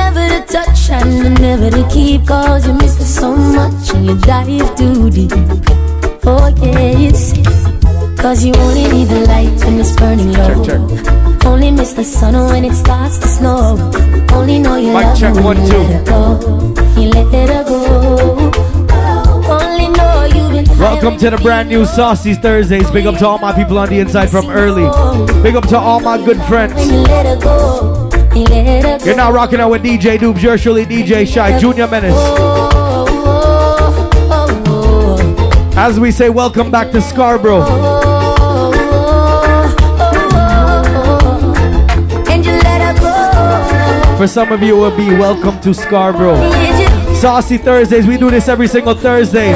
[0.00, 2.26] Never to touch and never to keep.
[2.26, 5.32] Cause you miss her so much and you dive too deep.
[6.24, 7.44] Oh, yeah, you see.
[8.22, 11.50] Cause you only need the light when it's burning low.
[11.50, 13.60] Only miss the sun when it starts to snow.
[14.32, 15.78] Only know you Mic love check, her one, when you two.
[15.78, 17.00] let her go.
[17.00, 17.85] You let her go.
[20.78, 22.90] Welcome to the brand new Saucy Thursdays.
[22.90, 24.84] Big up to all my people on the inside from early.
[25.42, 26.74] Big up to all my good friends.
[29.06, 32.14] You're now rocking out with DJ Dubes, yours truly, DJ Shy, Junior Menace.
[35.76, 37.64] As we say, welcome back to Scarborough.
[44.18, 46.65] For some of you, it will be welcome to Scarborough.
[47.20, 49.52] Saucy Thursdays, we do this every single Thursday.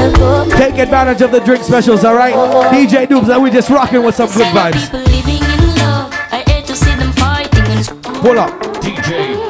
[0.57, 2.35] Take advantage of the drink specials, alright?
[2.73, 4.93] DJ Dubes, and we just rocking with some good vibes.
[4.93, 7.89] Living in love, I hate to see them fighting and it's
[8.21, 8.51] Pull up.
[8.83, 9.41] DJ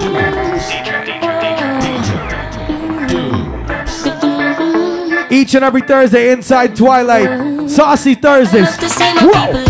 [5.33, 7.71] Each and every Thursday inside Twilight.
[7.71, 8.77] Saucy Thursdays.
[8.77, 9.70] to see my Whoa.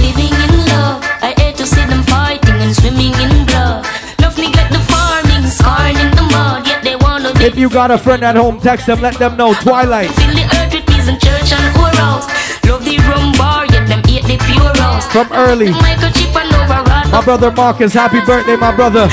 [7.43, 9.55] If you got a friend at home, text them, let them know.
[9.55, 10.11] Twilight.
[10.11, 12.29] fill the earth with peace and church and whorehouse.
[12.69, 14.71] Love the rum bar, yet them hate the pure.
[15.11, 15.67] From early.
[15.67, 17.11] Microchip and overrun.
[17.11, 19.09] My brother Marcus, happy birthday, my brother.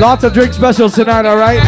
[0.00, 1.60] Lots of drink specials tonight, alright?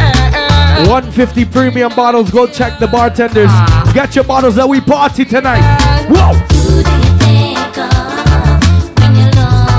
[0.88, 2.30] 150 premium bottles.
[2.30, 3.48] Go check the bartenders.
[3.50, 3.90] Ah.
[3.94, 5.62] Get your bottles that we party tonight.
[6.10, 6.34] Whoa!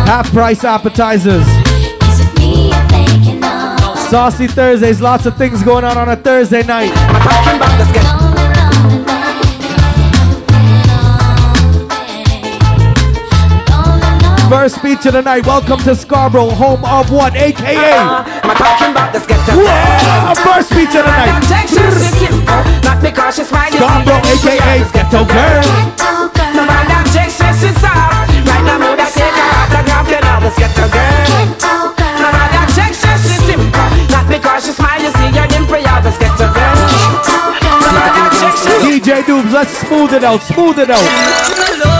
[0.05, 1.45] Half price appetizers.
[4.09, 5.01] Saucy Thursdays.
[5.01, 8.16] Lots of things going on on a Thursday night.
[14.47, 15.45] First speech of the night.
[15.45, 17.35] Welcome to Scarborough, home of what?
[17.35, 17.75] AKA.
[17.75, 19.59] I'm talking about the skeptic.
[19.59, 20.39] Whoa!
[20.39, 21.35] First speech of the night.
[22.79, 25.67] Not because she's my Scarborough, AKA Ghetto Girl.
[26.55, 28.23] No man that takes she's out.
[28.47, 31.27] Right now, mood I take her out the ground, you know the skeptic girl.
[32.15, 33.83] No man that takes she's simple.
[34.15, 36.75] Not because she's smile, you see your dimple, you're the skeptic girl.
[37.83, 41.96] No man that takes DJ Dubes, let's smooth it out, smooth it out.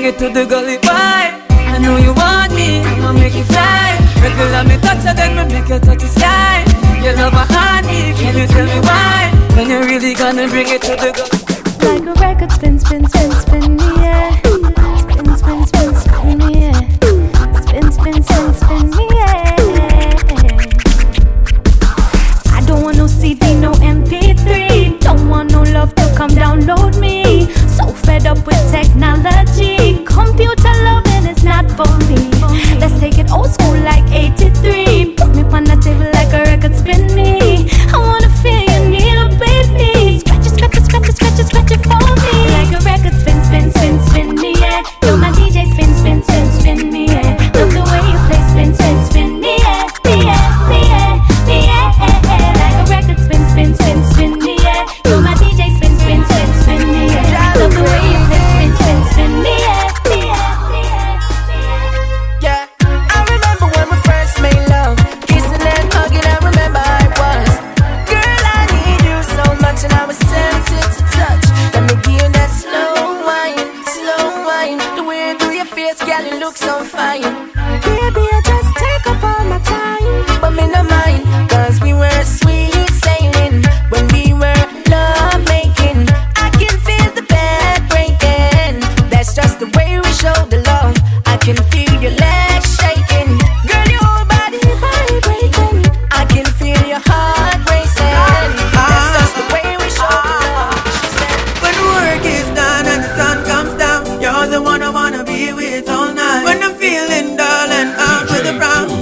[0.00, 1.44] Bring it to the gully vibe.
[1.50, 4.00] I know you want me, I'ma make you fly.
[4.24, 6.64] Regular me touch her, then me make you touch the sky.
[7.04, 9.28] Your love a honey, can you tell me why?
[9.54, 11.40] When you really gonna bring it to the gully?
[11.84, 12.50] Like a record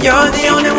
[0.01, 0.78] You're the only one.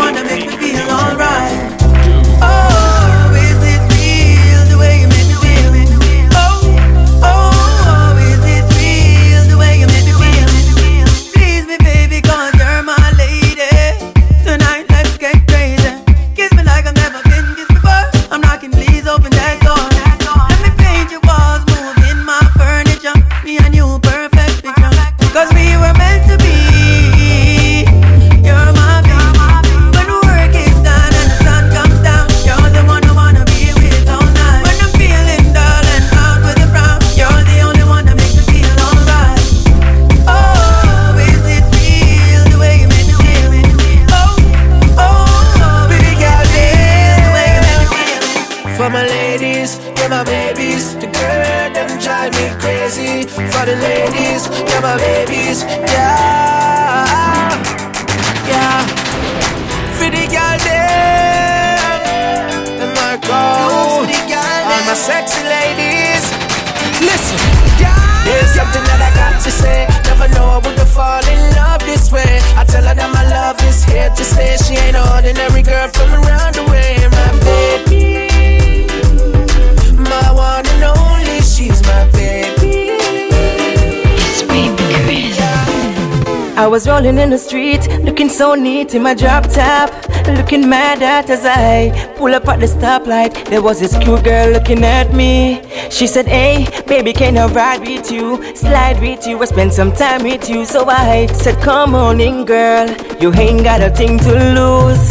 [86.80, 89.90] was rolling in the street, looking so neat in my drop top.
[90.38, 93.32] Looking mad at as I pull up at the stoplight.
[93.50, 95.60] There was this cute girl looking at me.
[95.90, 98.54] She said, Hey, baby, can I ride with you?
[98.54, 100.64] Slide with you, I spend some time with you.
[100.64, 102.88] So I said, Come on in, girl,
[103.20, 105.04] you ain't got a thing to lose.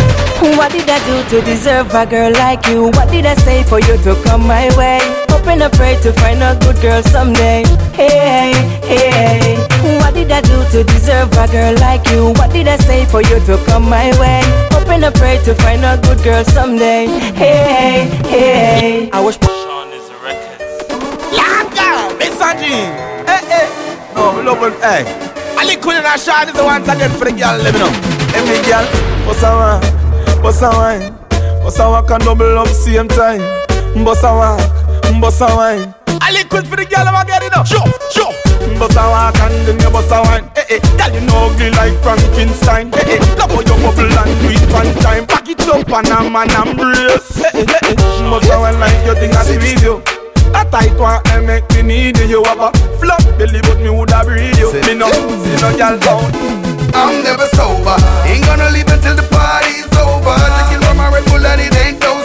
[0.58, 2.86] What did I do to deserve a girl like you?
[2.86, 5.00] What did I say for you to come my way?
[5.30, 7.64] Hoping I pray to find a good girl someday.
[7.94, 9.56] Hey, Hey,
[10.02, 12.34] what did I do to deserve a girl like you?
[12.42, 14.42] What did I say for you to come my way?
[14.74, 17.06] Hoping I pray to find a good girl someday.
[17.38, 19.38] Hey, hey, I wish.
[19.38, 20.64] Sean is a the records.
[21.38, 22.90] Langa, messaging.
[23.30, 23.68] Hey, hey.
[24.16, 24.74] No, love it.
[24.82, 25.06] Hey.
[25.60, 27.94] Ali Queen and Sean is the ones again for the girl living up.
[28.34, 28.86] Hey, me girl,
[29.28, 30.42] what's a wine?
[30.42, 31.14] What's a wine?
[31.62, 33.42] What's a walk and double up same time?
[34.04, 34.60] What's a walk?
[35.22, 35.94] What's a wine?
[36.26, 37.39] Ali Queen for the girl again
[38.80, 40.48] bust a walk and then you bust a wine.
[40.56, 42.90] Eh eh, girl you know ugly like Frankenstein.
[42.96, 45.28] Eh eh, love how you bubble and do it one time.
[45.28, 47.44] Pack it up and a man embrace.
[47.44, 50.02] Eh eh eh eh, bust a wine like you think I see with you.
[50.56, 54.24] A tight one and make me need you have a flop belly but me woulda
[54.26, 54.72] breed you.
[54.88, 56.26] Me no, me no girl down.
[56.96, 57.96] I'm never sober.
[58.26, 60.34] Ain't gonna leave until the party's over.
[60.66, 62.24] Taking it from my Red Bull and it ain't no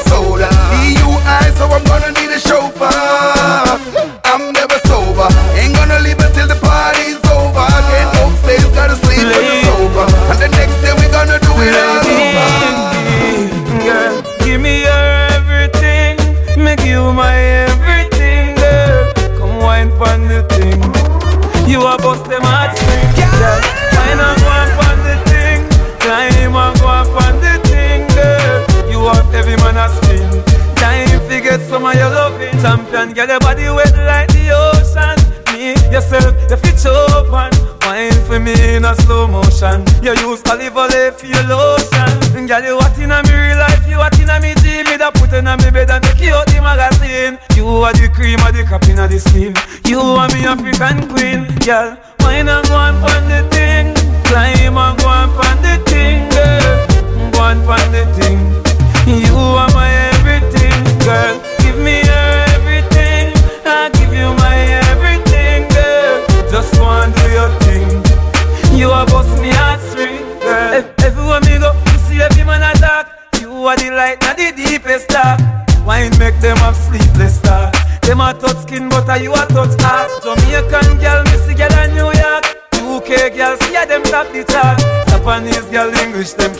[51.64, 52.13] girl.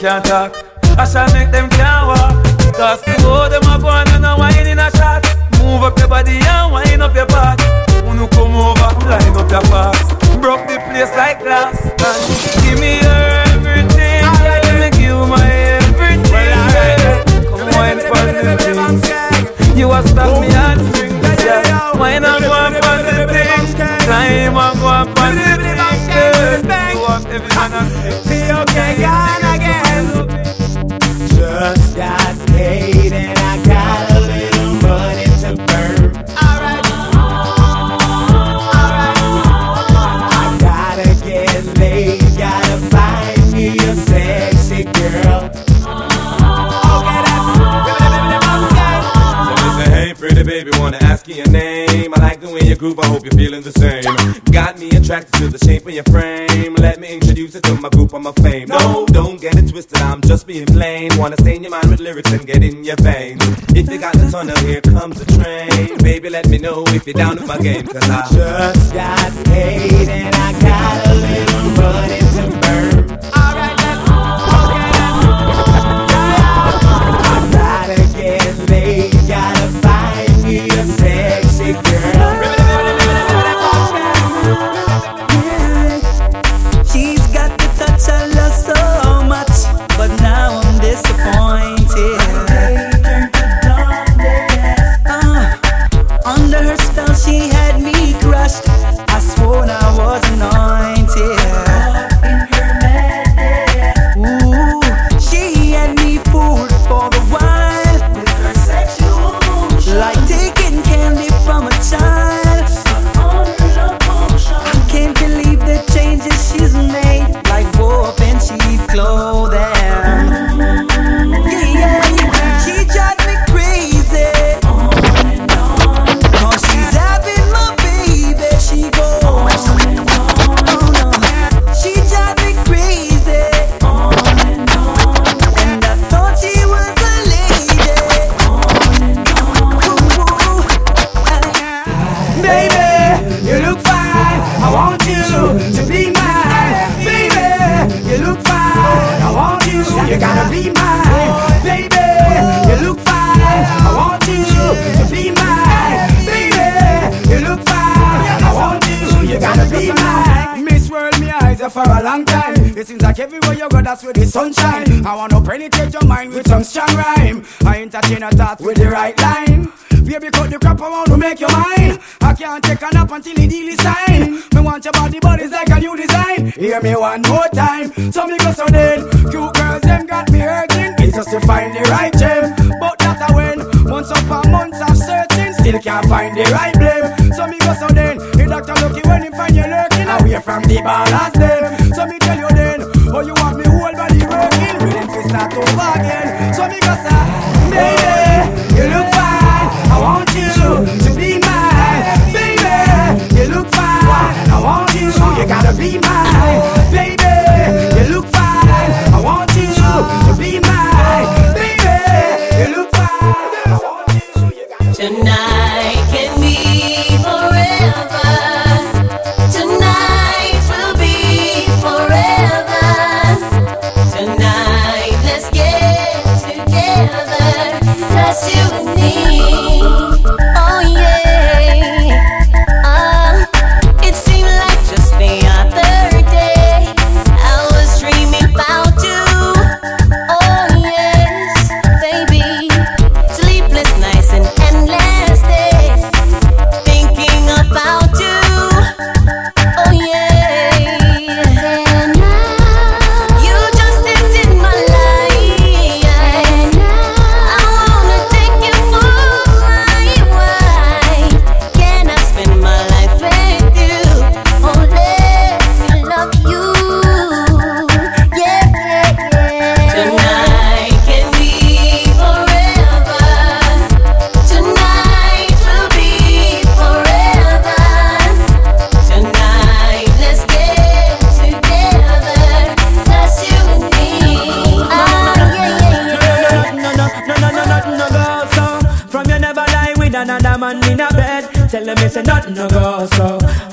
[0.05, 0.74] can't talk.
[66.95, 68.74] if you down for again, cause I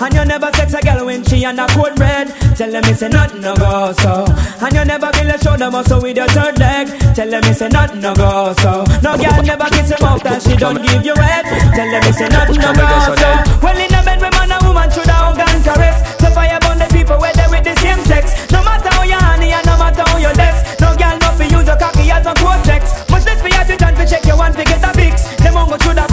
[0.01, 2.29] And you never sex a girl when she and a cold red.
[2.57, 4.25] Tell them me say nothing no go so.
[4.61, 6.89] And you never build a shoulder muscle with your third leg.
[7.15, 8.85] Tell them me say nothing no go so.
[9.03, 11.45] No girl never kiss him out and she don't give you head.
[11.75, 13.31] Tell them me say nothing no go so.
[13.63, 15.99] Well in a bed with man and woman should hug and caress.
[16.21, 18.51] So fire burn the people where they with the same sex.
[18.51, 20.79] No matter how you honey and no matter how you less.
[20.81, 23.09] No girl no for use your cocky as a cortex.
[23.11, 25.35] Much less fi have to check your one to get a fix.
[25.43, 26.12] Them won't go through the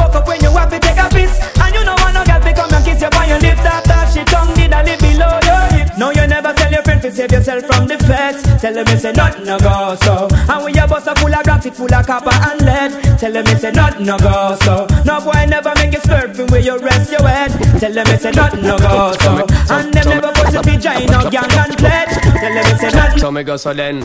[7.19, 8.41] save yourself from the feds.
[8.61, 10.27] Tell them it's a nothing no go so.
[10.31, 13.19] And when your bus a full of it full of copper and lead.
[13.19, 14.87] Tell them it's a nothing no go so.
[15.03, 17.51] No boy never make you slurping where you rest your head.
[17.79, 19.45] Tell them it's a nothing no go so.
[19.69, 20.18] And them
[20.49, 22.09] put your vagina gang and pledge.
[22.09, 23.19] Tell them it's a nothing.
[23.19, 24.01] So me go so then.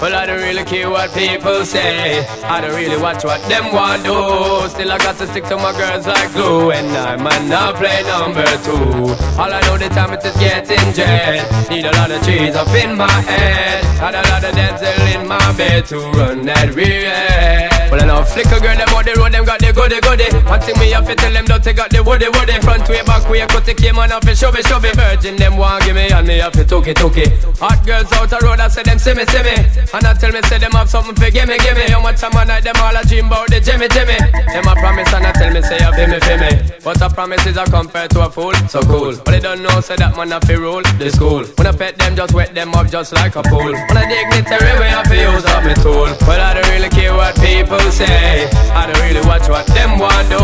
[0.00, 2.26] Well, I don't really care what people say.
[2.44, 4.68] I don't really watch what them want do.
[4.68, 6.70] Still, I got to stick to my girls like glue.
[6.70, 9.14] And I might not play number two.
[9.40, 11.70] All I know the time it is getting jet.
[11.70, 13.84] Need a lot of cheese up in my head.
[13.98, 17.77] Had a lot of dental in my bed to run that real.
[17.90, 20.28] Well, I know flicker girl, them on the road, them got the goody goody.
[20.44, 22.60] One thing me have to tell them, don't they got the woody woody.
[22.60, 24.92] Front way, back way, cut the came on up and show me, show me.
[24.92, 27.32] Virgin, them want give me, and me have to took it, it.
[27.58, 29.56] Hot girls out the road, I say them see me, see me.
[29.96, 31.88] And I tell me, say them have something for gimme, gimme.
[31.88, 34.20] How much time I night, them all a dream about the Jimmy, Jimmy.
[34.52, 36.52] Them a promise, and I tell me, say, you feel me, feel me.
[36.84, 39.16] But a promise is a compared to a fool, so cool.
[39.24, 41.44] But they don't know, say that man a fi rule the school.
[41.56, 43.72] When I pet them, just wet them up just like a pool.
[43.72, 46.12] When I dignitary way, I fi use up my tool.
[46.28, 48.48] But I don't really care what people say.
[48.74, 50.38] I don't really watch what them want do.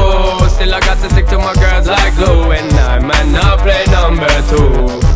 [0.48, 2.52] Still I got to stick to my girls like glue.
[2.52, 4.70] And I might not play number two.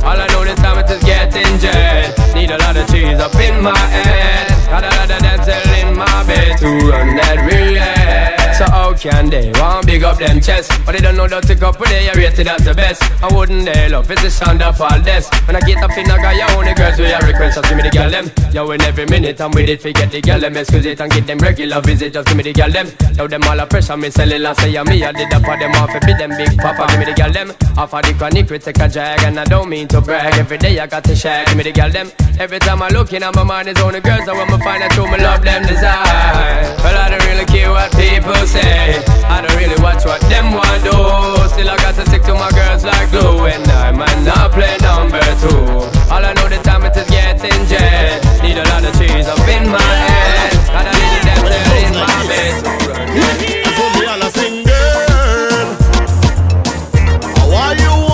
[0.06, 2.16] All I know this time is getting jet.
[2.34, 4.48] Need a lot of cheese up in my head.
[4.70, 8.37] Got a lot of dental in my bed to run that relay.
[8.58, 10.72] So how can they want big up them chest?
[10.84, 13.00] But they don't know that to go up with they rated as the best.
[13.22, 15.30] I wouldn't they love it's the sound of all this.
[15.46, 17.76] When I get up in a guy, you only girls with a request, just give
[17.76, 18.26] me the girl them.
[18.52, 20.56] Yo, in every minute I'm with it, forget the girl them.
[20.56, 22.88] Excuse it and get them regular visit, just give me the girl them.
[23.14, 25.04] Yo, them all a pressure, me sell it last say me.
[25.04, 27.54] I did up for them off, be them big papa, give me the girl them.
[27.78, 30.34] Off of the chronic, we take a drag, and I don't mean to brag.
[30.34, 32.10] Every day I got to share, give me the girl them.
[32.40, 34.82] Every time I look in, my mind is on the girls, I want me find
[34.82, 36.74] out who me love them desire.
[36.82, 39.04] Well, I don't really care what people say.
[39.28, 40.96] I don't really watch what them want do.
[41.52, 44.76] Still I got to stick to my girls like glue, and I might not play
[44.80, 45.84] number two.
[46.08, 48.24] All I know the time it is getting jet.
[48.42, 50.56] Need a lot of cheese up in my head.
[50.72, 51.52] Got a little dental
[51.84, 52.54] in my bed.
[53.76, 55.66] So me all a sing, girl.
[57.52, 58.07] Why you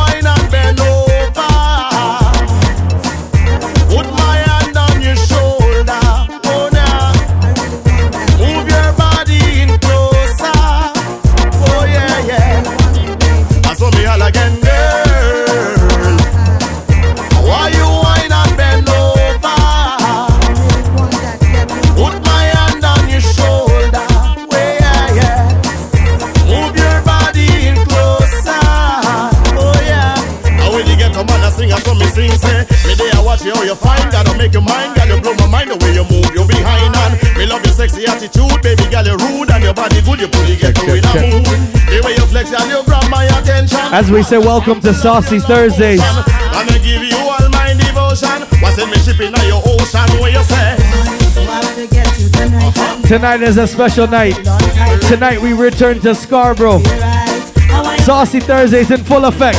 [43.94, 46.00] As we say, welcome to Saucy Thursdays.
[46.02, 48.42] I'ma give you all my devotion.
[48.60, 50.20] What's in me shipping on your ocean?
[50.20, 50.74] Where you say?
[53.06, 54.34] Tonight is a special night.
[55.02, 56.82] Tonight we return to Scarborough.
[58.02, 59.58] Saucy Thursdays in full effect.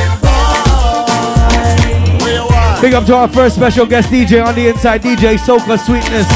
[2.82, 6.28] Big up to our first special guest DJ on the inside, DJ Soca Sweetness.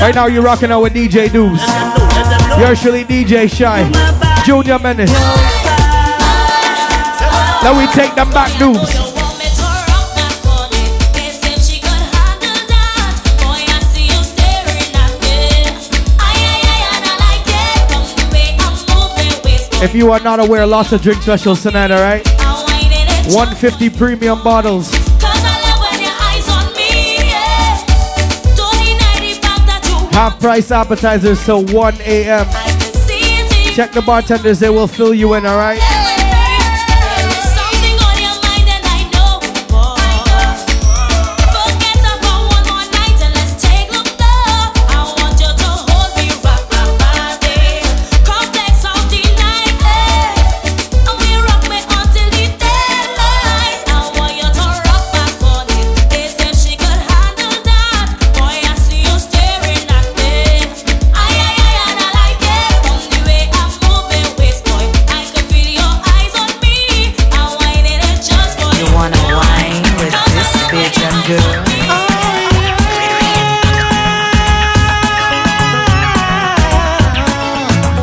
[0.00, 1.60] Right now you're rocking out with DJ Dubes.
[2.58, 3.90] You're surely DJ Shy.
[4.46, 5.51] Junior Menace.
[7.62, 8.90] Now we take them back, Dubes.
[19.80, 22.26] If you are not aware, lots of drink specials tonight, alright?
[23.26, 24.90] 150 premium bottles.
[30.10, 32.46] Half price appetizers till 1 a.m.
[33.74, 36.01] Check the bartenders, they will fill you in, alright?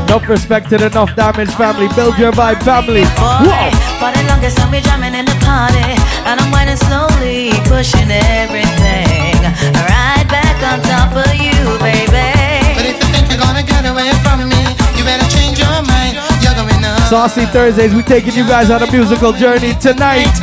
[0.10, 1.88] Enough respected, enough damage, family.
[1.94, 3.04] Build your vibe, family.
[3.22, 3.70] Whoa!
[4.02, 5.94] For the longest time we jamming in the party
[6.26, 9.38] And I'm whining slowly, pushing everything
[9.86, 12.10] Right back on top of you, baby
[12.74, 14.64] But if you think you're gonna get away from me,
[14.98, 16.18] you better change your mind.
[16.42, 17.06] You're going up.
[17.06, 20.34] Saucy Thursdays, we taking you guys on a musical journey tonight.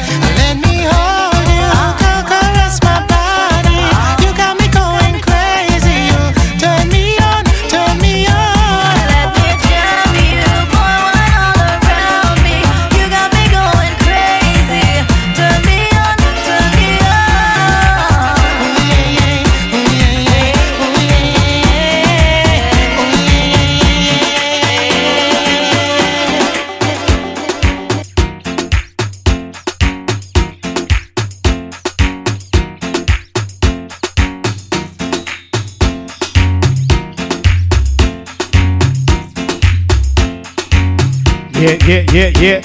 [41.59, 42.61] Yeah, yeah, yeah, yeah.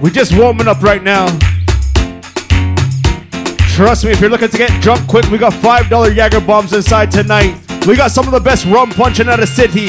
[0.00, 1.26] We're just warming up right now.
[3.76, 7.10] Trust me, if you're looking to get drunk quick, we got $5 Jager bombs inside
[7.10, 7.54] tonight.
[7.86, 9.88] We got some of the best rum punching out of city.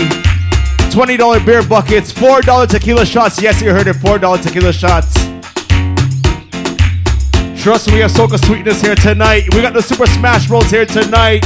[0.92, 3.42] $20 beer buckets, $4 tequila shots.
[3.42, 5.14] Yes, you heard it, $4 tequila shots.
[7.64, 9.44] Trust me, we have Soca Sweetness here tonight.
[9.56, 11.46] We got the Super Smash Rolls here tonight.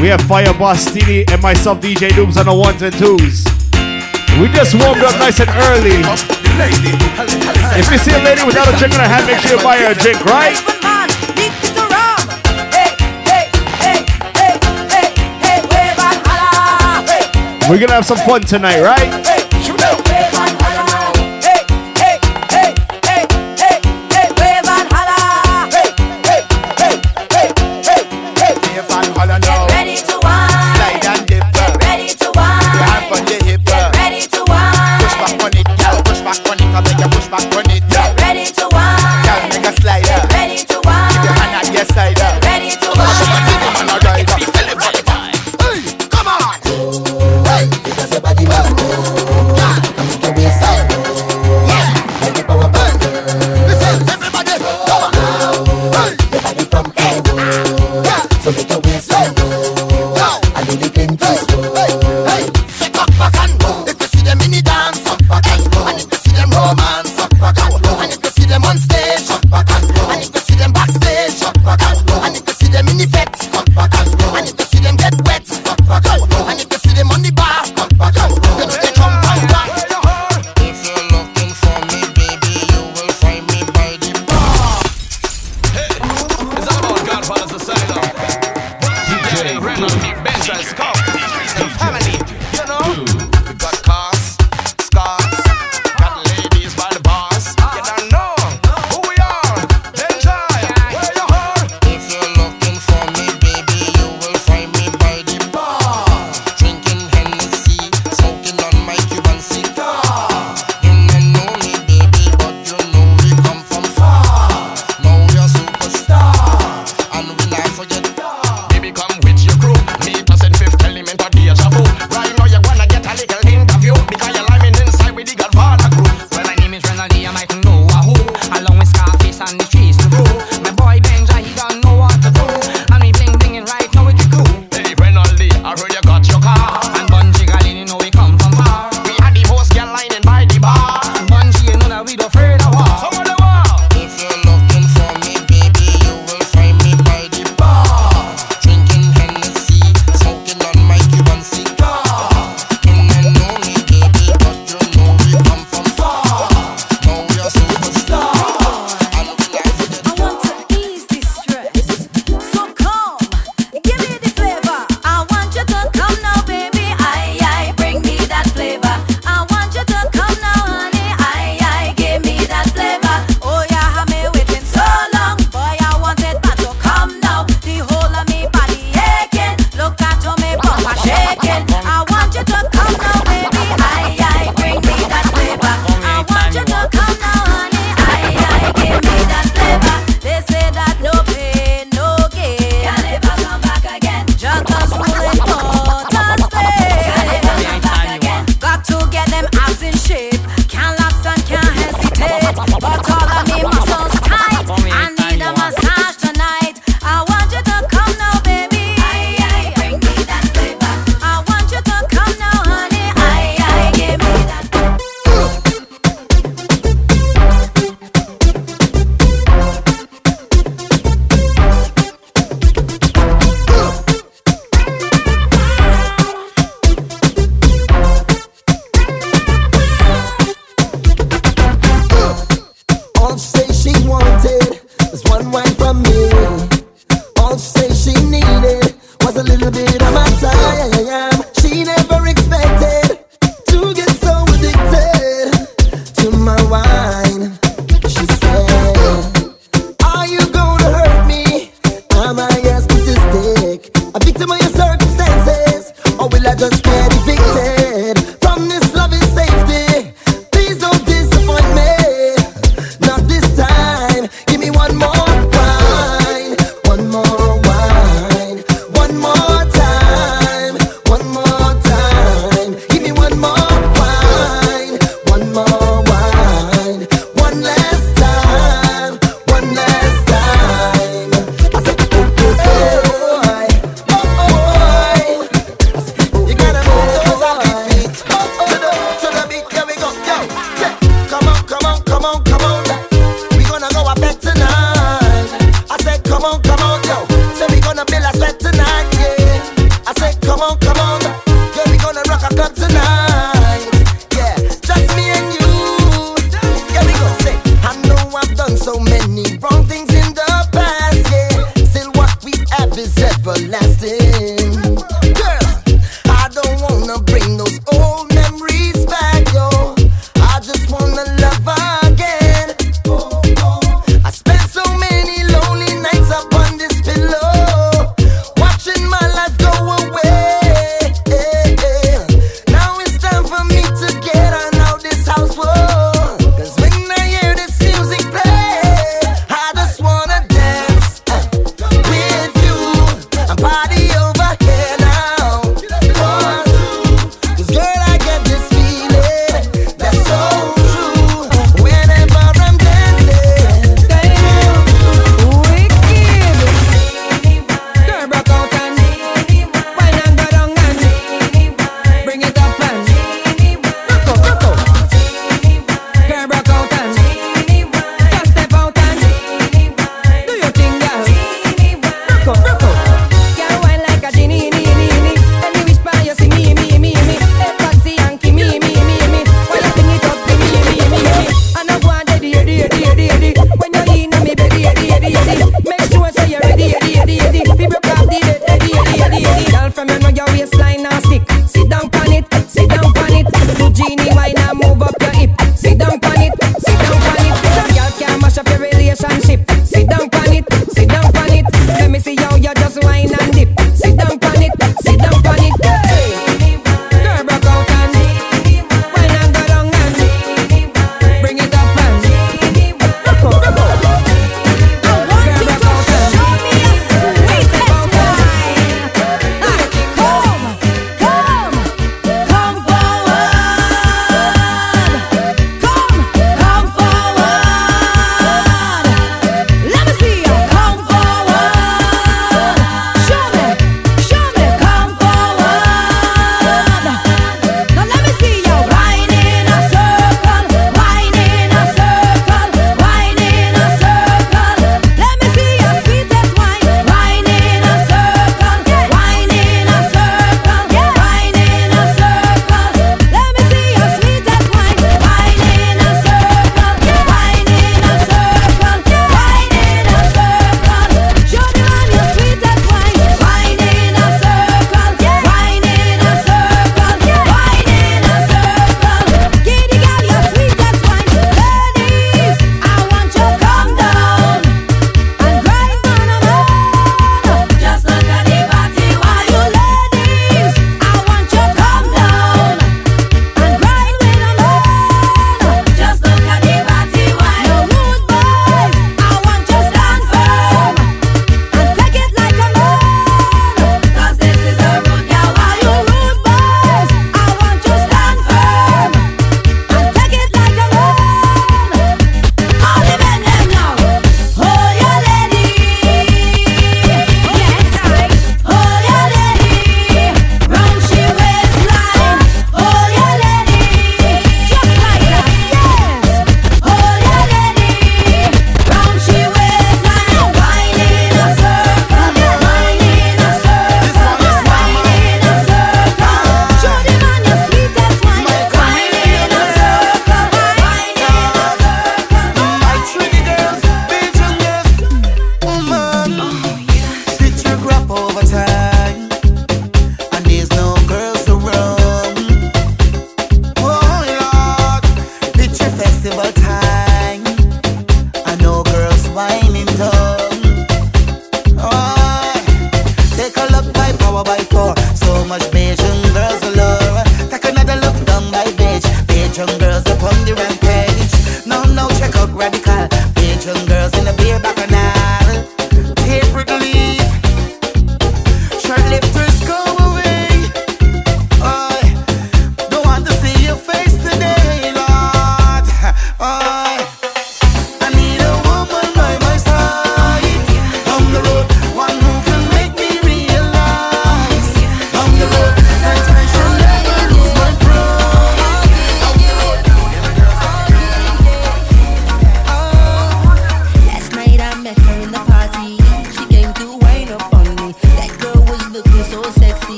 [0.00, 3.57] We have Fire Boss Bostini and myself, DJ Dubes, on the ones and twos.
[4.40, 5.98] We just warmed up nice and early.
[7.74, 9.78] If you see a lady without a drink in her hand, make sure you buy
[9.78, 10.54] her a drink, right?
[17.68, 19.37] We're gonna have some fun tonight, right?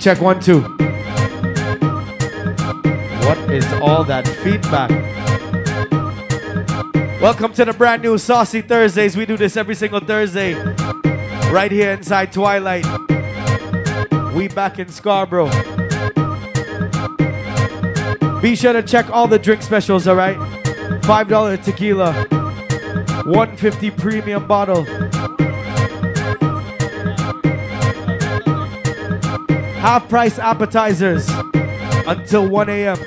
[0.00, 0.62] Check one, two.
[3.26, 4.88] What is all that feedback?
[7.20, 9.14] Welcome to the brand new Saucy Thursdays.
[9.14, 10.54] We do this every single Thursday,
[11.52, 12.86] right here inside Twilight.
[14.32, 15.50] We back in Scarborough.
[18.40, 20.38] Be sure to check all the drink specials, all right?
[21.02, 22.14] $5 tequila,
[23.24, 24.86] 150 premium bottle.
[29.80, 31.28] Half price appetizers
[32.06, 32.98] until 1 a.m.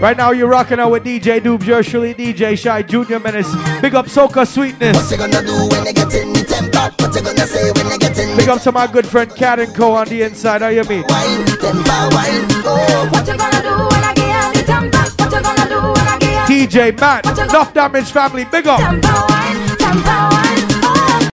[0.00, 3.52] Right now, you're rocking out with DJ Dubes, yours truly, DJ Shy Junior Menace.
[3.80, 4.96] Big up Soca Sweetness.
[4.96, 6.94] What you gonna do when you get in the temper?
[7.02, 9.58] What you gonna say when you get in Big up to my good friend Cat
[9.58, 10.62] and Co on the inside.
[10.62, 11.02] How you mean?
[11.08, 11.44] wine?
[11.46, 12.46] Temper wine.
[12.62, 14.98] Oh, What you gonna do when I get out the temper?
[15.18, 18.44] What you gonna do when I get out TJ Matt, Enough Damage Family.
[18.44, 18.78] Big up.
[18.78, 20.67] temper wine, temper wine?